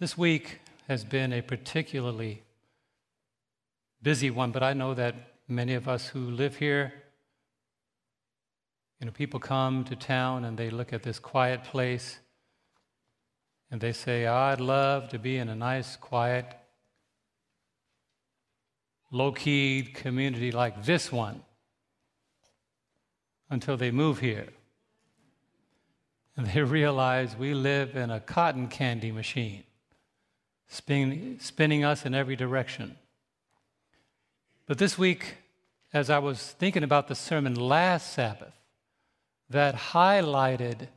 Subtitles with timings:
[0.00, 2.44] This week has been a particularly
[4.00, 5.16] busy one, but I know that
[5.48, 6.92] many of us who live here,
[9.00, 12.20] you know, people come to town and they look at this quiet place
[13.72, 16.46] and they say, I'd love to be in a nice, quiet,
[19.10, 21.42] low key community like this one
[23.50, 24.46] until they move here.
[26.36, 29.64] And they realize we live in a cotton candy machine
[30.68, 32.96] spinning, spinning us in every direction.
[34.66, 35.36] But this week,
[35.92, 38.52] as I was thinking about the sermon last Sabbath,
[39.50, 40.88] that highlighted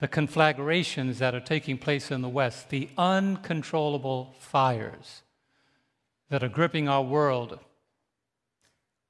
[0.00, 5.22] the conflagrations that are taking place in the West, the uncontrollable fires
[6.28, 7.58] that are gripping our world.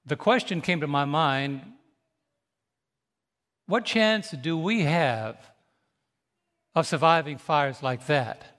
[0.04, 1.73] The question came to my mind
[3.66, 5.37] what chance do we have
[6.73, 8.55] of surviving fires like that?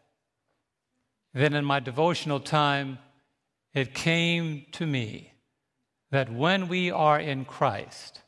[1.37, 2.97] Then, in my devotional time,
[3.75, 5.33] it came to me
[6.09, 8.23] that when we are in Christ,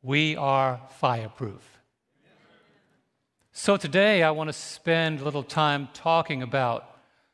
[0.00, 1.80] we are fireproof.
[3.50, 6.84] So today, I want to spend a little time talking about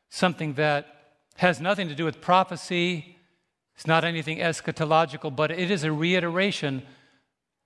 [0.09, 0.87] something that
[1.35, 3.17] has nothing to do with prophecy.
[3.75, 6.81] It's not anything eschatological, but it is a reiteration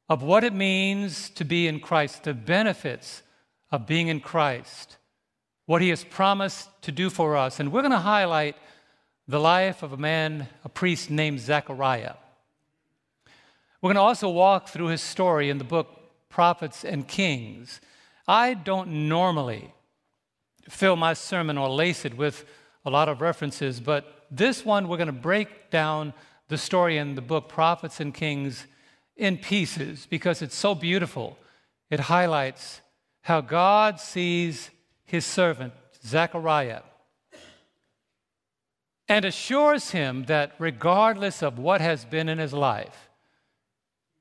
[0.09, 3.23] of what it means to be in Christ, the benefits
[3.71, 4.97] of being in Christ
[5.71, 7.57] what he has promised to do for us.
[7.61, 8.57] And we're going to highlight
[9.25, 12.15] the life of a man, a priest named Zechariah.
[13.81, 15.87] We're going to also walk through his story in the book
[16.27, 17.79] Prophets and Kings.
[18.27, 19.73] I don't normally
[20.67, 22.43] fill my sermon or lace it with
[22.83, 26.13] a lot of references, but this one we're going to break down
[26.49, 28.67] the story in the book Prophets and Kings
[29.15, 31.37] in pieces because it's so beautiful.
[31.89, 32.81] It highlights
[33.21, 34.69] how God sees
[35.11, 35.73] his servant,
[36.05, 36.83] Zechariah,
[39.09, 43.09] and assures him that regardless of what has been in his life,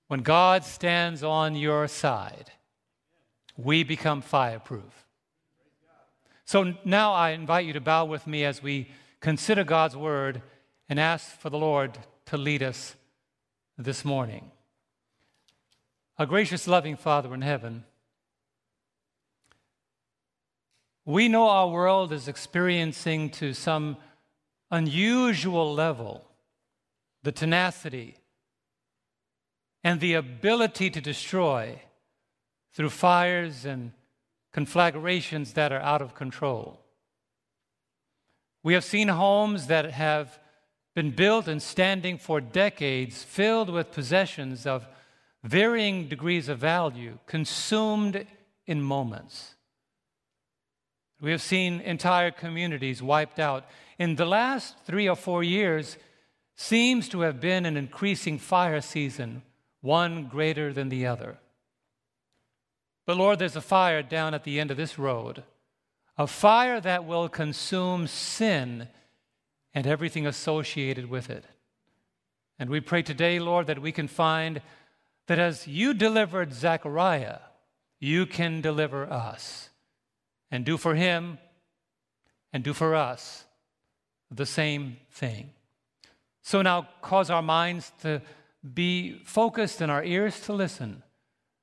[0.09, 2.51] when God stands on your side,
[3.57, 5.07] we become fireproof.
[6.45, 8.89] So now I invite you to bow with me as we
[9.21, 10.43] consider God's word
[10.89, 12.97] and ask for the Lord to lead us
[13.79, 14.51] this morning.
[16.19, 17.85] Our gracious, loving Father in heaven,
[21.05, 23.97] We know our world is experiencing to some
[24.71, 26.25] unusual level
[27.23, 28.17] the tenacity
[29.83, 31.81] and the ability to destroy
[32.73, 33.93] through fires and
[34.53, 36.81] conflagrations that are out of control.
[38.63, 40.39] We have seen homes that have
[40.95, 44.87] been built and standing for decades, filled with possessions of
[45.43, 48.27] varying degrees of value, consumed
[48.67, 49.55] in moments.
[51.21, 53.67] We have seen entire communities wiped out.
[53.99, 55.99] In the last three or four years,
[56.57, 59.43] seems to have been an increasing fire season,
[59.81, 61.39] one greater than the other.
[63.07, 65.43] But Lord, there's a fire down at the end of this road,
[66.17, 68.89] a fire that will consume sin
[69.73, 71.45] and everything associated with it.
[72.59, 74.61] And we pray today, Lord, that we can find
[75.29, 77.39] that as you delivered Zechariah,
[77.99, 79.70] you can deliver us
[80.51, 81.39] and do for him
[82.53, 83.45] and do for us
[84.31, 85.51] the same thing.
[86.43, 88.23] So now cause our minds to
[88.75, 91.03] be focused and our ears to listen,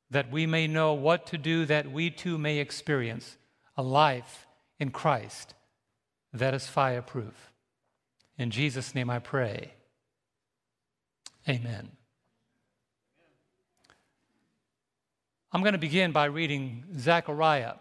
[0.09, 3.37] that we may know what to do, that we too may experience
[3.75, 4.47] a life
[4.79, 5.53] in Christ
[6.33, 7.51] that is fireproof.
[8.37, 9.73] In Jesus' name I pray.
[11.49, 11.91] Amen.
[15.51, 17.75] I'm going to begin by reading Zechariah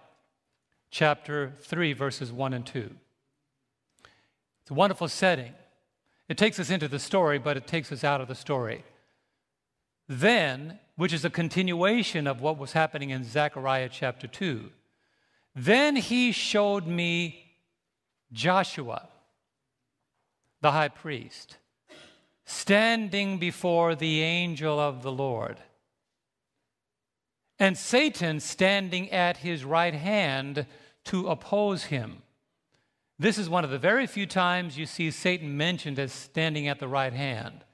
[0.97, 2.91] chapter 3, verses 1 and 2.
[4.63, 5.53] It's a wonderful setting.
[6.27, 8.83] It takes us into the story, but it takes us out of the story.
[10.09, 14.71] Then, which is a continuation of what was happening in Zechariah chapter 2,
[15.55, 17.45] then he showed me
[18.33, 19.07] Joshua,
[20.63, 21.59] the high priest,
[22.47, 25.59] standing before the angel of the Lord,
[27.59, 30.65] and Satan standing at his right hand
[31.07, 32.23] to oppose him.
[33.19, 36.79] This is one of the very few times you see Satan mentioned as standing at
[36.79, 37.65] the right hand.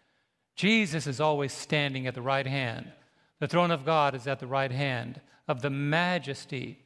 [0.55, 2.93] Jesus is always standing at the right hand.
[3.41, 6.79] The throne of God is at the right hand of the majesty.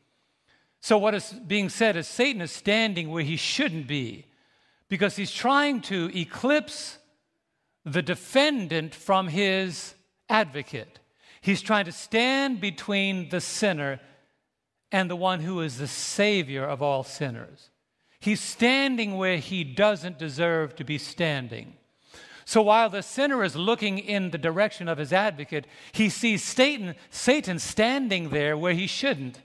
[0.81, 4.25] So, what is being said is Satan is standing where he shouldn't be
[4.89, 6.99] because he's trying to eclipse
[7.85, 9.95] the defendant from his
[10.29, 11.01] advocate.
[11.41, 14.01] He's trying to stand between the sinner
[14.93, 17.71] and the one who is the Savior of all sinners.
[18.21, 21.75] He's standing where he doesn't deserve to be standing.
[22.45, 26.95] So while the sinner is looking in the direction of his advocate, he sees Satan,
[27.11, 29.41] Satan standing there where he shouldn't,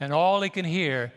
[0.00, 1.12] and all he can hear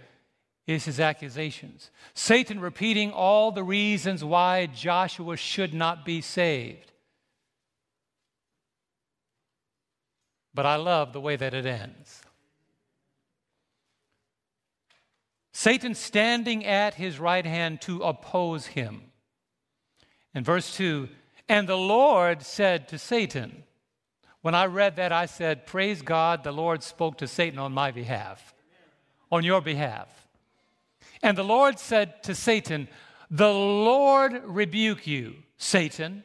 [0.68, 1.92] is his accusations.
[2.14, 6.92] Satan repeating all the reasons why Joshua should not be saved.
[10.54, 12.22] But I love the way that it ends.
[15.60, 19.02] Satan standing at his right hand to oppose him.
[20.36, 21.10] In verse 2,
[21.50, 23.64] and the Lord said to Satan,
[24.44, 27.90] when I read that, I said, Praise God, the Lord spoke to Satan on my
[27.90, 28.54] behalf,
[29.32, 30.28] on your behalf.
[31.24, 32.88] And the Lord said to Satan,
[33.32, 36.22] The Lord rebuke you, Satan.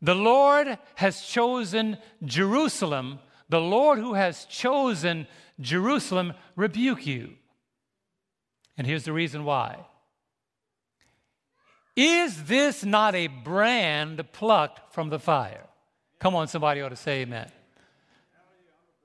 [0.00, 3.18] The Lord has chosen Jerusalem.
[3.48, 5.26] The Lord who has chosen
[5.58, 7.38] Jerusalem rebuke you.
[8.76, 9.78] And here's the reason why.
[11.96, 15.64] Is this not a brand plucked from the fire?
[16.18, 17.50] Come on, somebody ought to say amen.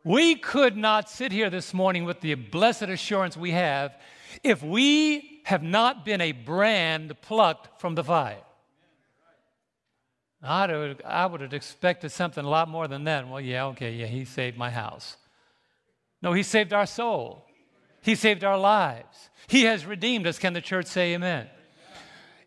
[0.03, 3.95] We could not sit here this morning with the blessed assurance we have
[4.43, 8.41] if we have not been a brand plucked from the fire.
[10.41, 13.27] I would, I would have expected something a lot more than that.
[13.27, 15.17] Well, yeah, okay, yeah, he saved my house.
[16.21, 17.45] No, he saved our soul.
[18.01, 19.29] He saved our lives.
[19.47, 20.39] He has redeemed us.
[20.39, 21.47] Can the church say amen?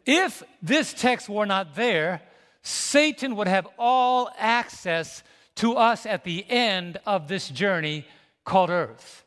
[0.07, 2.23] If this text were not there,
[2.63, 5.23] Satan would have all access
[5.57, 8.07] to us at the end of this journey
[8.45, 9.22] called earth.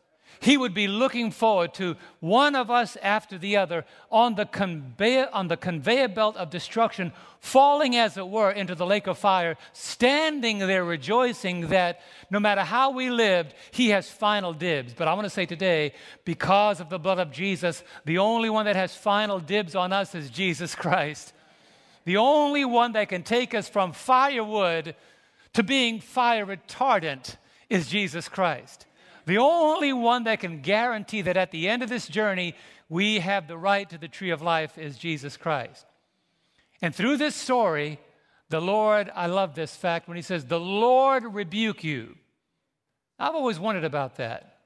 [0.46, 5.28] He would be looking forward to one of us after the other on the, conveyor,
[5.34, 9.58] on the conveyor belt of destruction, falling, as it were, into the lake of fire,
[9.74, 12.00] standing there rejoicing that
[12.30, 14.94] no matter how we lived, He has final dibs.
[14.94, 15.94] But I want to say today,
[16.26, 20.14] because of the blood of Jesus, the only one that has final dibs on us
[20.14, 21.34] is Jesus Christ.
[22.04, 24.94] The only one that can take us from firewood
[25.54, 27.38] to being fire retardant
[27.68, 28.86] is Jesus Christ.
[29.26, 32.56] The only one that can guarantee that at the end of this journey,
[32.90, 35.86] we have the right to the tree of life is Jesus Christ.
[36.82, 38.00] And through this story,
[38.50, 42.16] the Lord, I love this fact when he says, The Lord rebuke you.
[43.18, 44.60] I've always wondered about that.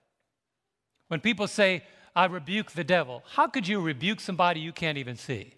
[1.08, 1.84] When people say,
[2.16, 5.54] I rebuke the devil, how could you rebuke somebody you can't even see?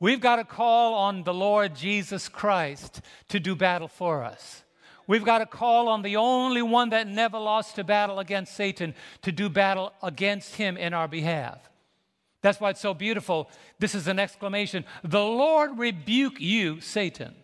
[0.00, 4.62] We've got to call on the Lord Jesus Christ to do battle for us.
[5.06, 8.94] We've got to call on the only one that never lost a battle against Satan
[9.22, 11.58] to do battle against him in our behalf.
[12.42, 13.50] That's why it's so beautiful.
[13.78, 17.34] This is an exclamation The Lord rebuke you, Satan.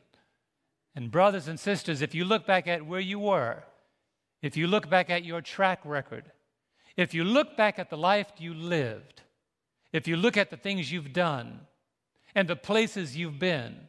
[0.94, 3.65] And, brothers and sisters, if you look back at where you were,
[4.43, 6.31] if you look back at your track record,
[6.97, 9.23] if you look back at the life you lived,
[9.93, 11.61] if you look at the things you've done,
[12.35, 13.88] and the places you've been,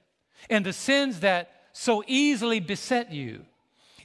[0.49, 3.45] and the sins that so easily beset you,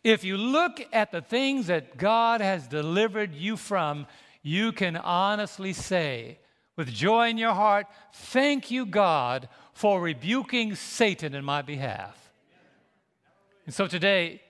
[0.05, 4.06] if you look at the things that God has delivered you from,
[4.43, 6.39] you can honestly say,
[6.77, 12.33] with joy in your heart, Thank you, God, for rebuking Satan in my behalf.
[13.67, 14.41] And so today,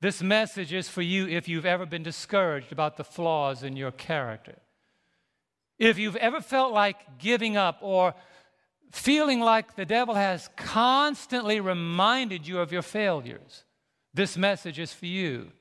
[0.00, 3.90] this message is for you if you've ever been discouraged about the flaws in your
[3.90, 4.56] character.
[5.78, 8.14] If you've ever felt like giving up or
[8.92, 13.64] feeling like the devil has constantly reminded you of your failures.
[14.12, 15.52] This message is for you.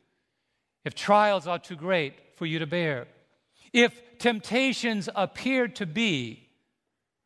[0.85, 3.07] If trials are too great for you to bear,
[3.73, 6.49] if temptations appear to be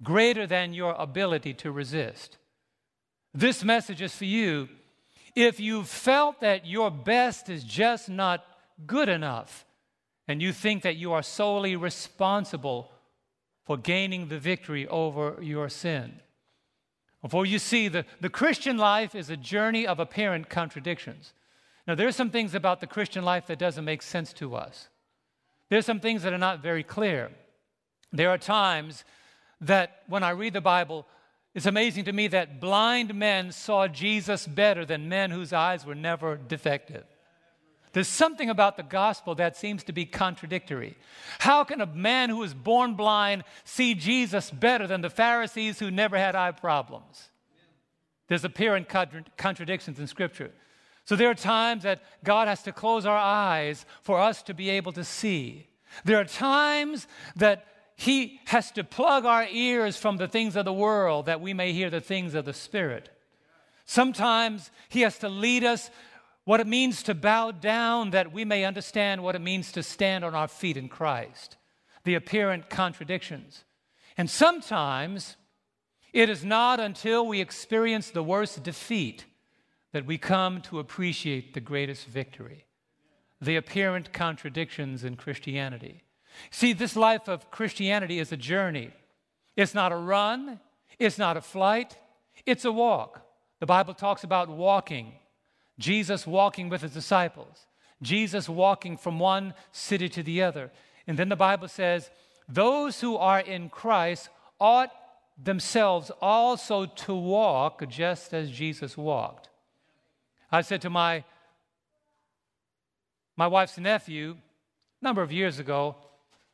[0.02, 2.38] greater than your ability to resist,
[3.34, 4.70] this message is for you.
[5.36, 8.46] If you've felt that your best is just not
[8.86, 9.66] good enough,
[10.28, 12.92] and you think that you are solely responsible
[13.66, 16.20] for gaining the victory over your sin,
[17.30, 21.34] for you see, the, the Christian life is a journey of apparent contradictions.
[21.88, 24.90] Now, there are some things about the Christian life that doesn't make sense to us.
[25.70, 27.32] There's some things that are not very clear.
[28.12, 29.04] There are times
[29.62, 31.06] that when I read the Bible,
[31.56, 35.96] it's amazing to me that blind men saw Jesus better than men whose eyes were
[35.96, 37.06] never defective.
[37.94, 40.98] There's something about the gospel that seems to be contradictory.
[41.40, 45.92] How can a man who was born blind see Jesus better than the Pharisees who
[45.92, 47.30] never had eye problems?
[48.28, 48.90] There's apparent
[49.38, 50.52] contradictions in Scripture.
[51.06, 54.72] So there are times that God has to close our eyes for us to be
[54.72, 55.68] able to see.
[56.04, 60.74] There are times that He has to plug our ears from the things of the
[60.74, 63.10] world that we may hear the things of the Spirit.
[63.86, 65.92] Sometimes He has to lead us
[66.46, 70.26] what it means to bow down that we may understand what it means to stand
[70.26, 71.58] on our feet in Christ,
[72.04, 73.64] the apparent contradictions.
[74.18, 75.38] And sometimes
[76.12, 79.26] it is not until we experience the worst defeat
[79.94, 82.66] that we come to appreciate the greatest victory,
[83.40, 86.04] the apparent contradictions in Christianity.
[86.52, 88.92] See, this life of Christianity is a journey.
[89.56, 90.60] It's not a run,
[91.00, 91.98] it's not a flight,
[92.46, 93.22] it's a walk.
[93.60, 95.14] The Bible talks about walking.
[95.80, 97.66] Jesus walking with his disciples,
[98.02, 100.72] Jesus walking from one city to the other.
[101.08, 102.10] And then the Bible says,
[102.48, 104.92] those who are in Christ ought
[105.42, 109.50] themselves also to walk just as Jesus walked.
[110.52, 111.24] I said to my,
[113.36, 114.38] my wife's nephew
[115.02, 115.96] a number of years ago,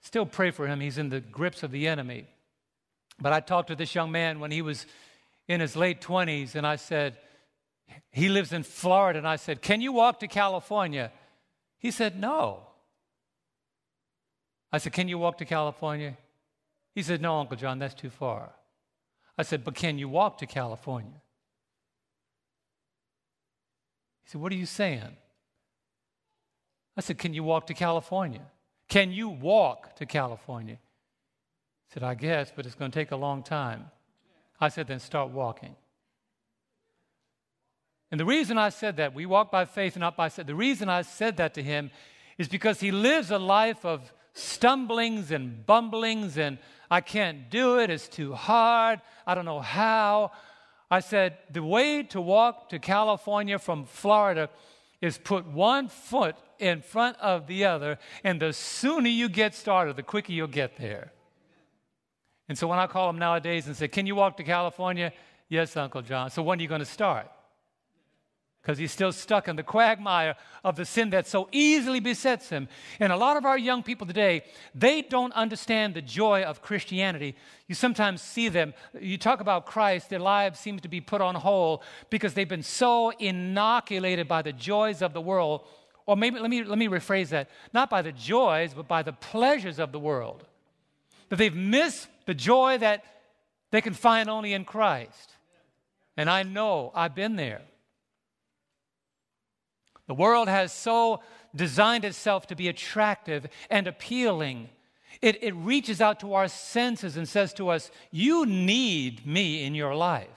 [0.01, 2.25] still pray for him, he's in the grips of the enemy.
[3.19, 4.85] But I talked to this young man when he was
[5.47, 7.17] in his late 20s, and I said,
[8.11, 11.11] he lives in Florida, and I said, Can you walk to California?
[11.77, 12.67] He said, No.
[14.71, 16.17] I said, Can you walk to California?
[16.93, 18.51] He said, No, Uncle John, that's too far.
[19.37, 21.21] I said, But can you walk to California?
[24.23, 25.15] He said, What are you saying?
[26.97, 28.45] I said, Can you walk to California?
[28.87, 30.75] Can you walk to California?
[31.87, 33.85] He said, I guess, but it's going to take a long time.
[34.59, 35.75] I said, Then start walking.
[38.11, 40.47] And the reason I said that, we walk by faith and not by sight.
[40.47, 41.91] The reason I said that to him
[42.37, 46.57] is because he lives a life of stumblings and bumblings and
[46.89, 50.31] I can't do it, it's too hard, I don't know how.
[50.89, 54.49] I said, the way to walk to California from Florida
[55.01, 59.95] is put one foot in front of the other, and the sooner you get started,
[59.95, 61.13] the quicker you'll get there.
[62.49, 65.13] And so when I call him nowadays and say, Can you walk to California?
[65.47, 66.31] Yes, Uncle John.
[66.31, 67.27] So when are you going to start?
[68.61, 72.67] Because he's still stuck in the quagmire of the sin that so easily besets him.
[72.99, 74.43] And a lot of our young people today,
[74.75, 77.35] they don't understand the joy of Christianity.
[77.67, 81.35] You sometimes see them, you talk about Christ, their lives seem to be put on
[81.35, 85.65] hold because they've been so inoculated by the joys of the world.
[86.05, 89.13] Or maybe, let me, let me rephrase that not by the joys, but by the
[89.13, 90.45] pleasures of the world.
[91.29, 93.05] That they've missed the joy that
[93.71, 95.35] they can find only in Christ.
[96.17, 97.61] And I know I've been there.
[100.09, 101.21] The world has so
[101.55, 104.69] designed itself to be attractive and appealing.
[105.21, 109.75] It, it reaches out to our senses and says to us, You need me in
[109.75, 110.27] your life.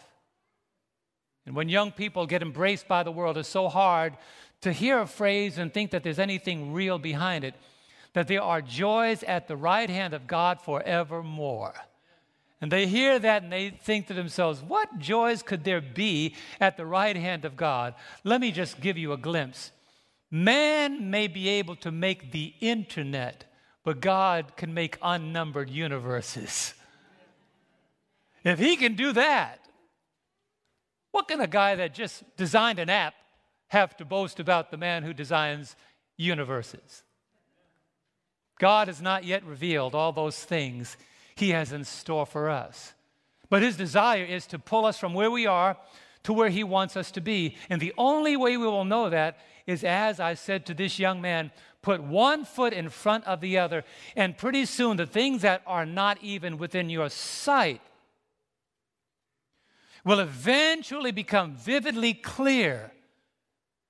[1.46, 4.18] And when young people get embraced by the world, it's so hard
[4.60, 7.54] to hear a phrase and think that there's anything real behind it,
[8.12, 11.72] that there are joys at the right hand of God forevermore.
[12.62, 16.76] And they hear that and they think to themselves, what joys could there be at
[16.76, 17.94] the right hand of God?
[18.22, 19.72] Let me just give you a glimpse.
[20.30, 23.44] Man may be able to make the internet,
[23.82, 26.74] but God can make unnumbered universes.
[28.44, 29.58] If he can do that,
[31.10, 33.14] what can a guy that just designed an app
[33.68, 35.74] have to boast about the man who designs
[36.16, 37.02] universes?
[38.60, 40.96] God has not yet revealed all those things
[41.34, 42.94] he has in store for us.
[43.48, 45.76] But His desire is to pull us from where we are
[46.24, 47.56] to where He wants us to be.
[47.68, 51.20] And the only way we will know that is, as I said to this young
[51.20, 51.50] man,
[51.82, 53.84] put one foot in front of the other,
[54.14, 57.80] and pretty soon the things that are not even within your sight
[60.04, 62.92] will eventually become vividly clear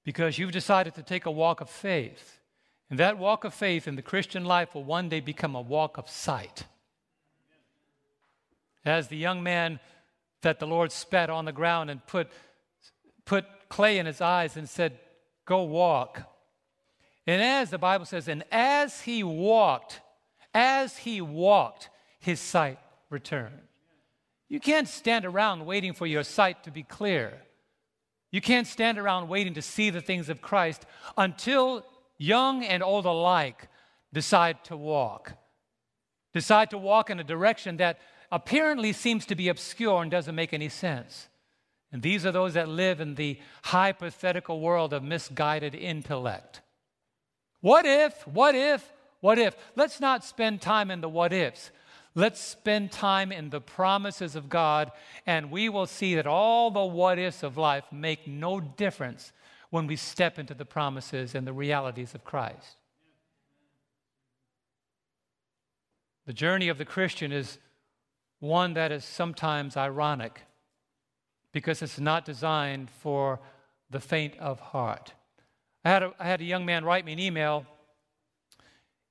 [0.04, 2.40] because you've decided to take a walk of faith.
[2.90, 5.96] And that walk of faith in the Christian life will one day become a walk
[5.96, 6.64] of sight.
[8.84, 9.80] As the young man
[10.42, 12.28] that the Lord spat on the ground and put,
[13.24, 14.98] put clay in his eyes and said,
[15.44, 16.22] Go walk.
[17.26, 20.00] And as the Bible says, and as he walked,
[20.54, 22.78] as he walked, his sight
[23.10, 23.60] returned.
[24.48, 27.42] You can't stand around waiting for your sight to be clear.
[28.30, 30.84] You can't stand around waiting to see the things of Christ
[31.16, 31.86] until
[32.18, 33.68] young and old alike
[34.12, 35.34] decide to walk.
[36.32, 37.98] Decide to walk in a direction that
[38.32, 41.28] apparently seems to be obscure and doesn't make any sense.
[41.92, 46.62] And these are those that live in the hypothetical world of misguided intellect.
[47.60, 49.54] What if, what if, what if?
[49.76, 51.70] Let's not spend time in the what ifs.
[52.14, 54.90] Let's spend time in the promises of God,
[55.26, 59.32] and we will see that all the what ifs of life make no difference
[59.68, 62.76] when we step into the promises and the realities of Christ.
[66.26, 67.58] The journey of the Christian is
[68.42, 70.40] one that is sometimes ironic
[71.52, 73.38] because it's not designed for
[73.88, 75.12] the faint of heart.
[75.84, 77.64] I had, a, I had a young man write me an email,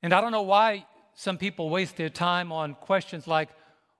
[0.03, 3.47] and I don't know why some people waste their time on questions like,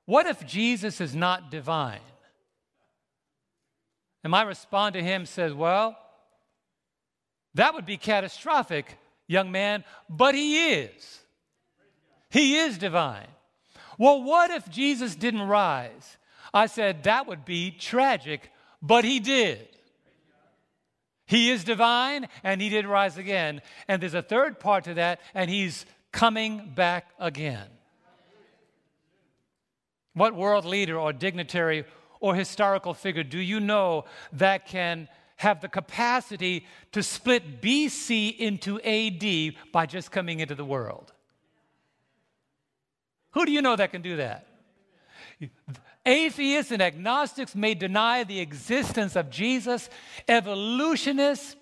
[0.06, 2.02] What if Jesus is not divine?
[4.26, 5.98] And my response to him says, Well,
[7.54, 8.98] that would be catastrophic,
[9.28, 11.22] young man, but he is.
[12.30, 13.28] He is divine.
[14.01, 16.17] Well, what if Jesus didn't rise?
[16.51, 18.50] I said, That would be tragic,
[18.81, 19.67] but he did.
[21.27, 23.62] He is divine and he did rise again.
[23.88, 27.67] And there's a third part to that, and he's coming back again.
[30.15, 31.86] What world leader or dignitary
[32.20, 38.81] or historical figure do you know that can have the capacity to split BC into
[38.81, 41.13] AD by just coming into the world?
[43.32, 44.48] Who do you know that can do that?
[46.06, 49.90] Atheists and agnostics may deny the existence of Jesus.
[50.28, 51.56] Evolutionists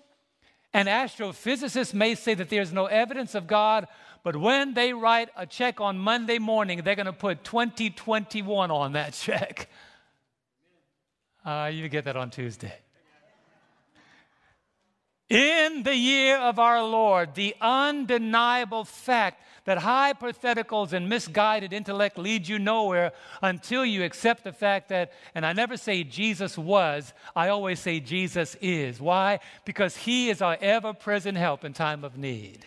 [0.72, 3.86] and astrophysicists may say that there's no evidence of God,
[4.22, 8.92] but when they write a check on Monday morning, they're going to put 2021 on
[8.92, 9.68] that check.
[11.44, 12.74] Uh, you get that on Tuesday.
[15.30, 22.48] In the year of our Lord, the undeniable fact that hypotheticals and misguided intellect lead
[22.48, 27.48] you nowhere until you accept the fact that, and I never say Jesus was, I
[27.48, 29.00] always say Jesus is.
[29.00, 29.38] Why?
[29.64, 32.66] Because he is our ever present help in time of need.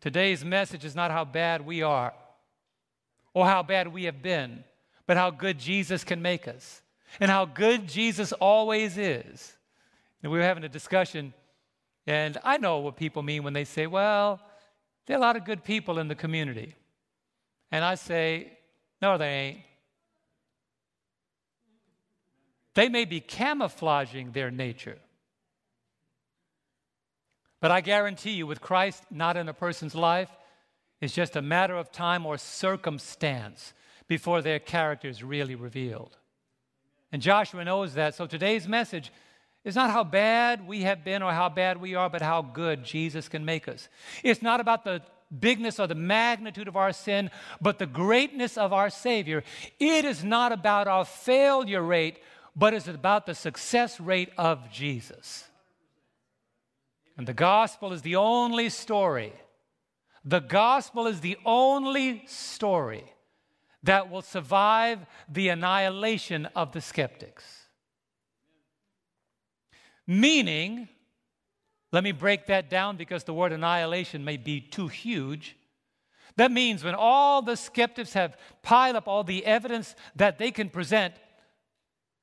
[0.00, 2.14] Today's message is not how bad we are
[3.34, 4.62] or how bad we have been,
[5.08, 6.80] but how good Jesus can make us
[7.18, 9.56] and how good Jesus always is.
[10.22, 11.32] And we were having a discussion,
[12.06, 14.40] and I know what people mean when they say, well,
[15.06, 16.74] there are a lot of good people in the community.
[17.70, 18.58] And I say,
[19.00, 19.58] no, they ain't.
[22.74, 24.98] They may be camouflaging their nature.
[27.60, 30.30] But I guarantee you, with Christ not in a person's life,
[31.00, 33.72] it's just a matter of time or circumstance
[34.06, 36.16] before their character is really revealed.
[37.12, 38.14] And Joshua knows that.
[38.14, 39.12] So today's message
[39.64, 42.84] is not how bad we have been or how bad we are, but how good
[42.84, 43.88] Jesus can make us.
[44.22, 45.02] It's not about the
[45.38, 49.44] bigness or the magnitude of our sin, but the greatness of our Savior.
[49.78, 52.18] It is not about our failure rate,
[52.56, 55.44] but it's about the success rate of Jesus.
[57.16, 59.32] And the gospel is the only story.
[60.24, 63.04] The gospel is the only story
[63.82, 67.57] that will survive the annihilation of the skeptics.
[70.10, 70.88] Meaning,
[71.92, 75.54] let me break that down because the word annihilation may be too huge.
[76.36, 80.70] That means when all the skeptics have piled up all the evidence that they can
[80.70, 81.12] present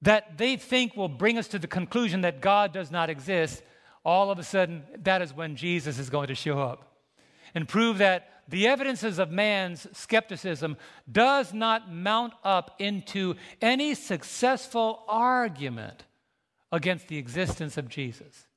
[0.02, 3.62] that they think will bring us to the conclusion that God does not exist,
[4.04, 6.96] all of a sudden, that is when Jesus is going to show up
[7.54, 10.78] and prove that the evidences of man's skepticism
[11.12, 16.04] does not mount up into any successful argument
[16.72, 18.48] against the existence of Jesus.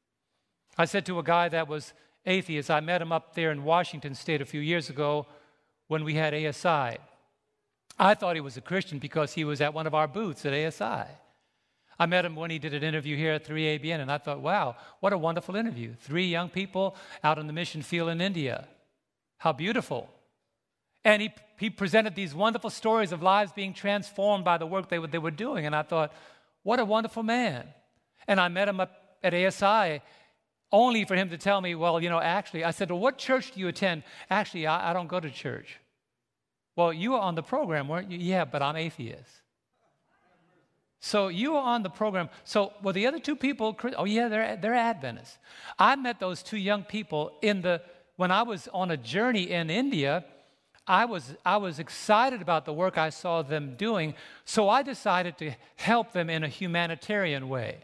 [0.77, 1.93] I said to a guy that was
[2.25, 5.27] atheist, I met him up there in Washington State a few years ago
[5.89, 6.99] when we had ASI.
[7.99, 10.53] I thought he was a Christian because he was at one of our booths at
[10.53, 11.11] ASI.
[11.99, 14.77] I met him when he did an interview here at 3ABN, and I thought, wow,
[15.01, 15.95] what a wonderful interview.
[16.01, 16.95] Three young people
[17.25, 18.69] out on the mission field in India.
[19.39, 20.09] How beautiful.
[21.05, 24.99] And he, he presented these wonderful stories of lives being transformed by the work they,
[25.07, 25.67] they were doing.
[25.67, 26.13] And I thought,
[26.63, 27.67] what a wonderful man.
[28.29, 28.93] And I met him up
[29.25, 30.01] at ASI
[30.71, 33.53] only for him to tell me, well, you know, actually, I said, well, what church
[33.53, 34.03] do you attend?
[34.31, 35.79] Actually, I, I don't go to church.
[36.77, 38.19] Well, you were on the program, weren't you?
[38.19, 39.43] Yeah, but I'm atheist.
[41.01, 42.29] So you were on the program.
[42.45, 43.77] So were the other two people?
[43.97, 45.39] Oh yeah, they're they're Adventists.
[45.79, 47.83] I met those two young people in the
[48.17, 50.25] when I was on a journey in India.
[50.87, 54.15] I was I was excited about the work I saw them doing,
[54.45, 57.79] so I decided to help them in a humanitarian way.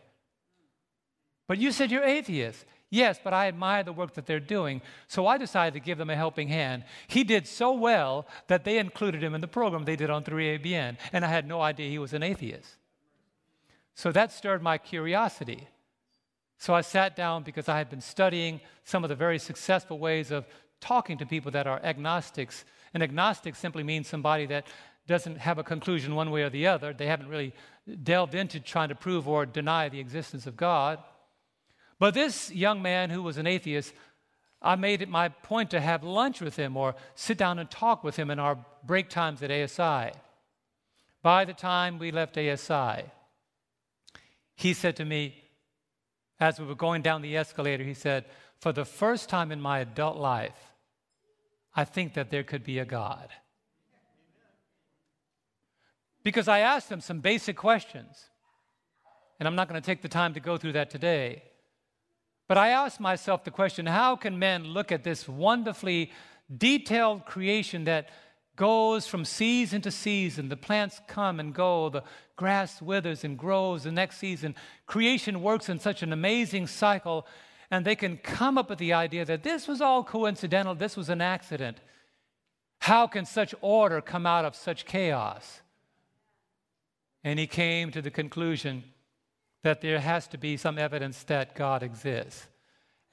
[1.47, 2.65] But you said you're atheist.
[2.91, 6.11] Yes, but I admire the work that they're doing, so I decided to give them
[6.11, 6.85] a helping hand.
[7.09, 10.97] He did so well that they included him in the program they did on 3ABN,
[11.13, 12.77] and I had no idea he was an atheist.
[13.95, 15.67] So that stirred my curiosity.
[16.59, 20.31] So I sat down because I had been studying some of the very successful ways
[20.31, 20.47] of
[20.81, 22.65] talking to people that are agnostics.
[22.93, 24.67] And agnostic simply means somebody that
[25.07, 26.93] doesn't have a conclusion one way or the other.
[26.93, 27.53] They haven't really
[28.03, 30.99] delved into trying to prove or deny the existence of God.
[32.05, 33.95] But this young man who was an atheist,
[34.61, 38.05] I made it my point to have lunch with him or sit down and talk
[38.05, 40.13] with him in our break times at ASI.
[41.23, 43.05] By the time we left ASI,
[44.55, 45.45] he said to me,
[46.39, 48.27] as we were going down the escalator, he said,
[48.61, 50.75] For the first time in my adult life,
[51.75, 53.31] I think that there could be a God.
[56.23, 58.29] Because I asked him some basic questions,
[59.41, 61.45] and I'm not going to take the time to go through that today.
[62.47, 66.13] But I asked myself the question how can men look at this wonderfully
[66.55, 68.11] detailed creation that
[68.57, 70.49] goes from season to season.
[70.49, 72.03] The plants come and go, the
[72.37, 74.55] grass withers and grows the next season.
[74.87, 77.27] Creation works in such an amazing cycle,
[77.71, 81.09] and they can come up with the idea that this was all coincidental, this was
[81.09, 81.81] an accident.
[82.81, 85.63] How can such order come out of such chaos?
[87.25, 88.85] And he came to the conclusion
[89.65, 92.47] that there has to be some evidence that God exists.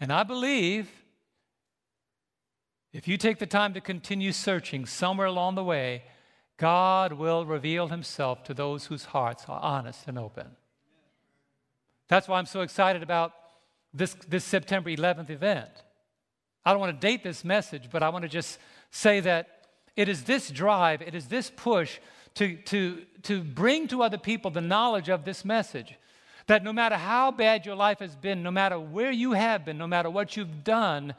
[0.01, 0.89] And I believe
[2.91, 6.03] if you take the time to continue searching somewhere along the way,
[6.57, 10.47] God will reveal himself to those whose hearts are honest and open.
[12.09, 13.31] That's why I'm so excited about
[13.93, 15.69] this, this September 11th event.
[16.65, 18.59] I don't want to date this message, but I want to just
[18.91, 21.99] say that it is this drive, it is this push
[22.35, 25.95] to, to, to bring to other people the knowledge of this message.
[26.47, 29.77] That no matter how bad your life has been, no matter where you have been,
[29.77, 31.13] no matter what you've done,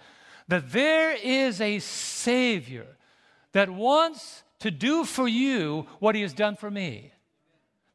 [0.49, 2.87] that there is a Savior
[3.53, 7.13] that wants to do for you what He has done for me,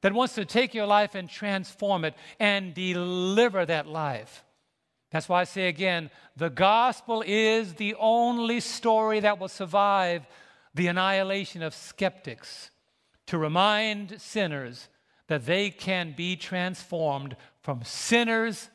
[0.01, 4.43] that wants to take your life and transform it and deliver that life.
[5.11, 10.25] That's why I say again the gospel is the only story that will survive
[10.75, 12.69] the annihilation of skeptics
[13.27, 14.89] to remind sinners
[15.27, 18.69] that they can be transformed from sinners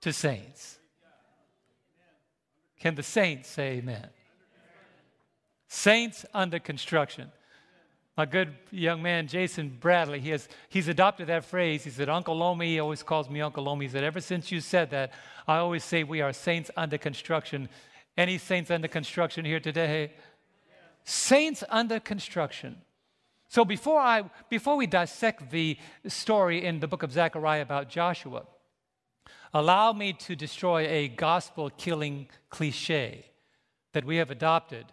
[0.00, 0.78] to saints.
[2.80, 4.08] Can the saints say amen?
[5.68, 7.30] Saints under construction.
[8.16, 11.84] My good young man, Jason Bradley, he has, he's adopted that phrase.
[11.84, 13.86] He said, Uncle Lomi, he always calls me Uncle Lomi.
[13.86, 15.12] He said, Ever since you said that,
[15.46, 17.68] I always say we are saints under construction.
[18.16, 20.12] Any saints under construction here today?
[21.04, 22.78] Saints under construction.
[23.48, 28.44] So before, I, before we dissect the story in the book of Zechariah about Joshua,
[29.54, 33.24] allow me to destroy a gospel killing cliche
[33.94, 34.84] that we have adopted.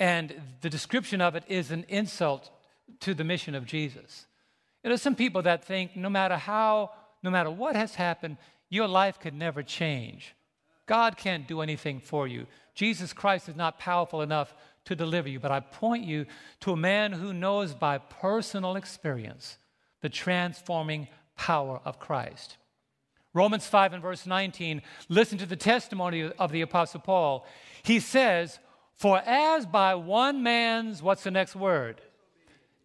[0.00, 2.50] And the description of it is an insult
[3.00, 4.26] to the mission of Jesus.
[4.82, 6.90] You know, some people that think no matter how,
[7.22, 8.36] no matter what has happened,
[8.68, 10.34] your life could never change.
[10.86, 12.46] God can't do anything for you.
[12.74, 15.40] Jesus Christ is not powerful enough to deliver you.
[15.40, 16.26] But I point you
[16.60, 19.58] to a man who knows by personal experience
[20.02, 22.56] the transforming power of Christ.
[23.32, 27.46] Romans 5 and verse 19, listen to the testimony of the Apostle Paul.
[27.82, 28.60] He says,
[28.96, 32.00] For as by one man's, what's the next word?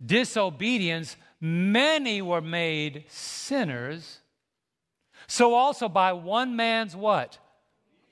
[0.03, 4.19] Disobedience, many were made sinners.
[5.27, 7.37] So also by one man's what?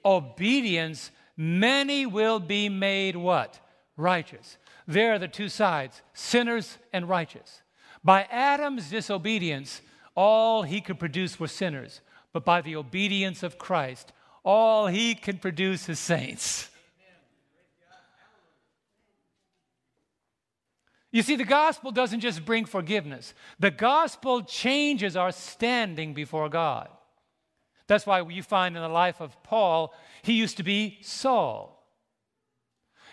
[0.05, 3.59] Obedience, many will be made what?
[3.97, 4.57] Righteous.
[4.87, 7.61] There are the two sides sinners and righteous.
[8.03, 9.81] By Adam's disobedience,
[10.15, 12.01] all he could produce were sinners
[12.37, 16.69] but by the obedience of Christ, all he can produce is saints.
[21.11, 26.89] You see, the gospel doesn't just bring forgiveness, the gospel changes our standing before God.
[27.87, 31.76] That's why you find in the life of Paul, he used to be Saul.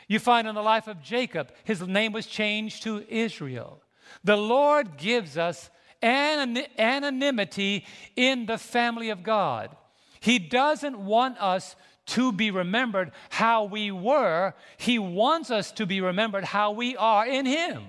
[0.08, 3.82] You find in the life of Jacob, his name was changed to Israel.
[4.22, 5.70] The Lord gives us
[6.02, 7.86] anonymity
[8.16, 9.74] in the family of God.
[10.20, 16.00] He doesn't want us to be remembered how we were, He wants us to be
[16.00, 17.84] remembered how we are in Him.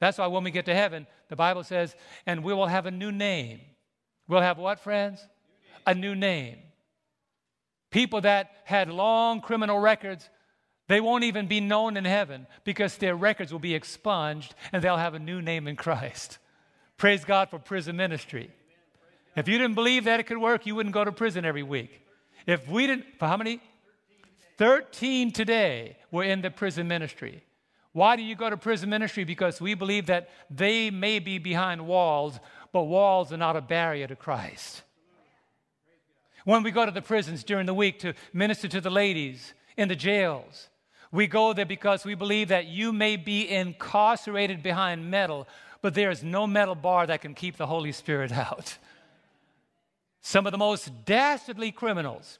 [0.00, 2.90] That's why when we get to heaven, the Bible says, and we will have a
[2.90, 3.60] new name.
[4.28, 5.26] We'll have what, friends?
[5.86, 6.58] A new name.
[7.94, 10.28] People that had long criminal records
[10.88, 14.96] they won't even be known in heaven because their records will be expunged and they'll
[14.96, 16.38] have a new name in Christ.
[16.96, 18.50] Praise God for prison ministry.
[19.36, 22.02] If you didn't believe that it could work, you wouldn't go to prison every week.
[22.48, 23.60] If we didn't, for how many?
[24.58, 27.44] 13 today were in the prison ministry.
[27.92, 29.22] Why do you go to prison ministry?
[29.22, 32.40] Because we believe that they may be behind walls,
[32.72, 34.82] but walls are not a barrier to Christ.
[36.44, 39.88] When we go to the prisons during the week to minister to the ladies in
[39.88, 40.68] the jails,
[41.10, 45.48] we go there because we believe that you may be incarcerated behind metal,
[45.80, 48.76] but there is no metal bar that can keep the Holy Spirit out.
[50.20, 52.38] Some of the most dastardly criminals,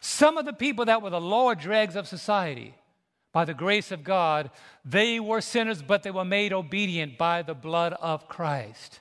[0.00, 2.74] some of the people that were the lower dregs of society,
[3.32, 4.50] by the grace of God,
[4.82, 9.00] they were sinners, but they were made obedient by the blood of Christ.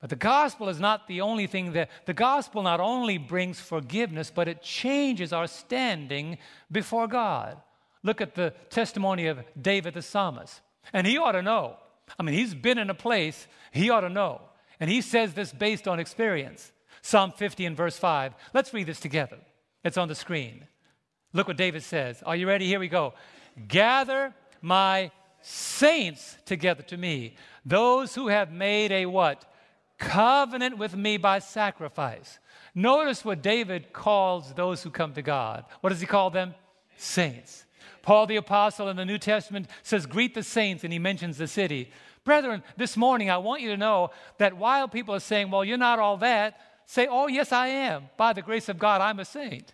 [0.00, 4.30] But the gospel is not the only thing that the gospel not only brings forgiveness,
[4.34, 6.38] but it changes our standing
[6.70, 7.56] before God.
[8.02, 10.60] Look at the testimony of David the psalmist.
[10.92, 11.76] And he ought to know.
[12.18, 14.42] I mean, he's been in a place, he ought to know.
[14.78, 16.72] And he says this based on experience.
[17.02, 18.34] Psalm 50 and verse 5.
[18.52, 19.38] Let's read this together.
[19.82, 20.66] It's on the screen.
[21.32, 22.22] Look what David says.
[22.24, 22.66] Are you ready?
[22.66, 23.14] Here we go.
[23.68, 29.44] Gather my saints together to me, those who have made a what?
[29.98, 32.38] Covenant with me by sacrifice.
[32.74, 35.64] Notice what David calls those who come to God.
[35.80, 36.54] What does he call them?
[36.96, 37.64] Saints.
[38.02, 41.48] Paul the Apostle in the New Testament says, Greet the saints, and he mentions the
[41.48, 41.90] city.
[42.24, 45.78] Brethren, this morning I want you to know that while people are saying, Well, you're
[45.78, 48.10] not all that, say, Oh, yes, I am.
[48.16, 49.72] By the grace of God, I'm a saint.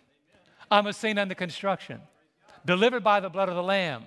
[0.71, 2.01] I'm a saint under construction,
[2.65, 4.05] delivered by the blood of the Lamb.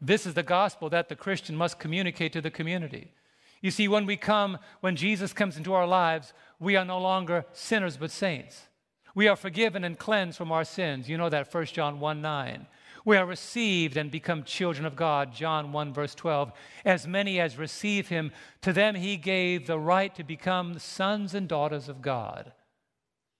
[0.00, 3.12] This is the gospel that the Christian must communicate to the community.
[3.60, 7.44] You see, when we come, when Jesus comes into our lives, we are no longer
[7.52, 8.68] sinners but saints.
[9.14, 11.08] We are forgiven and cleansed from our sins.
[11.08, 12.66] You know that 1 John 1 9.
[13.04, 15.32] We are received and become children of God.
[15.32, 16.52] John 1, verse 12.
[16.84, 18.30] As many as receive him,
[18.62, 22.52] to them he gave the right to become sons and daughters of God.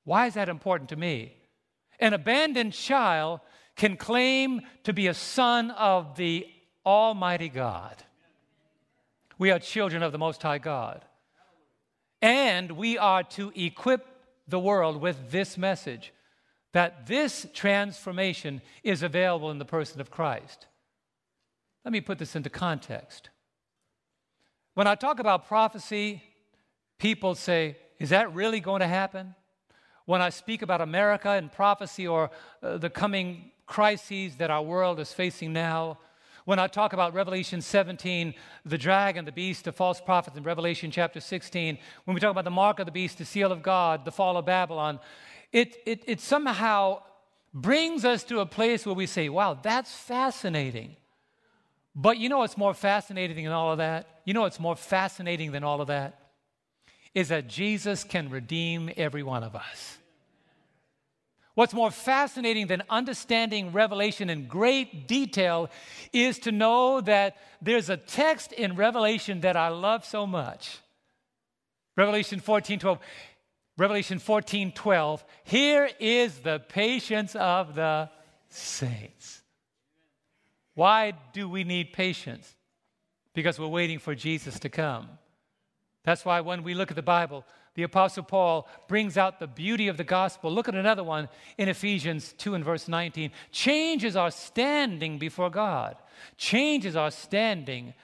[0.04, 1.34] Why is that important to me?
[1.98, 3.40] An abandoned child
[3.76, 6.46] can claim to be a son of the
[6.84, 8.02] Almighty God.
[9.40, 11.02] We are children of the Most High God.
[12.20, 14.06] And we are to equip
[14.46, 16.12] the world with this message
[16.74, 20.66] that this transformation is available in the person of Christ.
[21.86, 23.30] Let me put this into context.
[24.74, 26.22] When I talk about prophecy,
[26.98, 29.34] people say, Is that really going to happen?
[30.04, 32.30] When I speak about America and prophecy or
[32.62, 35.96] uh, the coming crises that our world is facing now,
[36.44, 40.90] when I talk about Revelation 17, the dragon, the beast, the false prophets in Revelation
[40.90, 44.04] chapter 16, when we talk about the mark of the beast, the seal of God,
[44.04, 44.98] the fall of Babylon,
[45.52, 47.02] it, it, it somehow
[47.52, 50.96] brings us to a place where we say, wow, that's fascinating.
[51.94, 54.20] But you know what's more fascinating than all of that?
[54.24, 56.30] You know what's more fascinating than all of that?
[57.14, 59.98] Is that Jesus can redeem every one of us.
[61.60, 65.68] What's more fascinating than understanding Revelation in great detail
[66.10, 70.78] is to know that there's a text in Revelation that I love so much.
[71.98, 72.98] Revelation 14 12.
[73.76, 75.22] Revelation 14 12.
[75.44, 78.08] Here is the patience of the
[78.48, 79.42] saints.
[80.72, 82.56] Why do we need patience?
[83.34, 85.10] Because we're waiting for Jesus to come.
[86.04, 87.44] That's why when we look at the Bible,
[87.80, 90.52] the Apostle Paul brings out the beauty of the gospel.
[90.52, 93.30] Look at another one in Ephesians 2 and verse 19.
[93.52, 95.96] Changes our standing before God,
[96.36, 97.94] changes our standing.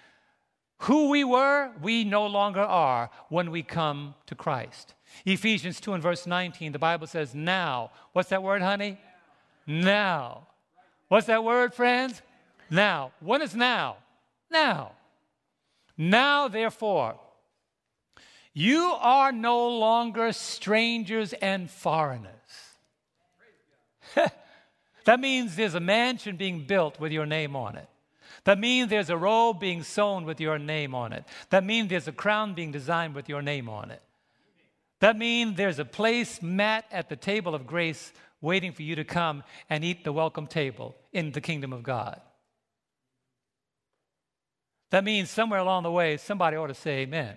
[0.80, 4.94] Who we were, we no longer are when we come to Christ.
[5.26, 7.90] Ephesians 2 and verse 19, the Bible says, now.
[8.14, 8.98] What's that word, honey?
[9.66, 10.46] Now.
[11.08, 12.22] What's that word, friends?
[12.70, 13.12] Now.
[13.20, 13.96] When is now?
[14.50, 14.92] Now.
[15.98, 17.20] Now, therefore,
[18.58, 22.32] you are no longer strangers and foreigners.
[25.04, 27.86] that means there's a mansion being built with your name on it.
[28.44, 31.26] That means there's a robe being sewn with your name on it.
[31.50, 34.00] That means there's a crown being designed with your name on it.
[35.00, 39.04] That means there's a place mat at the table of grace waiting for you to
[39.04, 42.22] come and eat the welcome table in the kingdom of God.
[44.88, 47.36] That means somewhere along the way, somebody ought to say amen.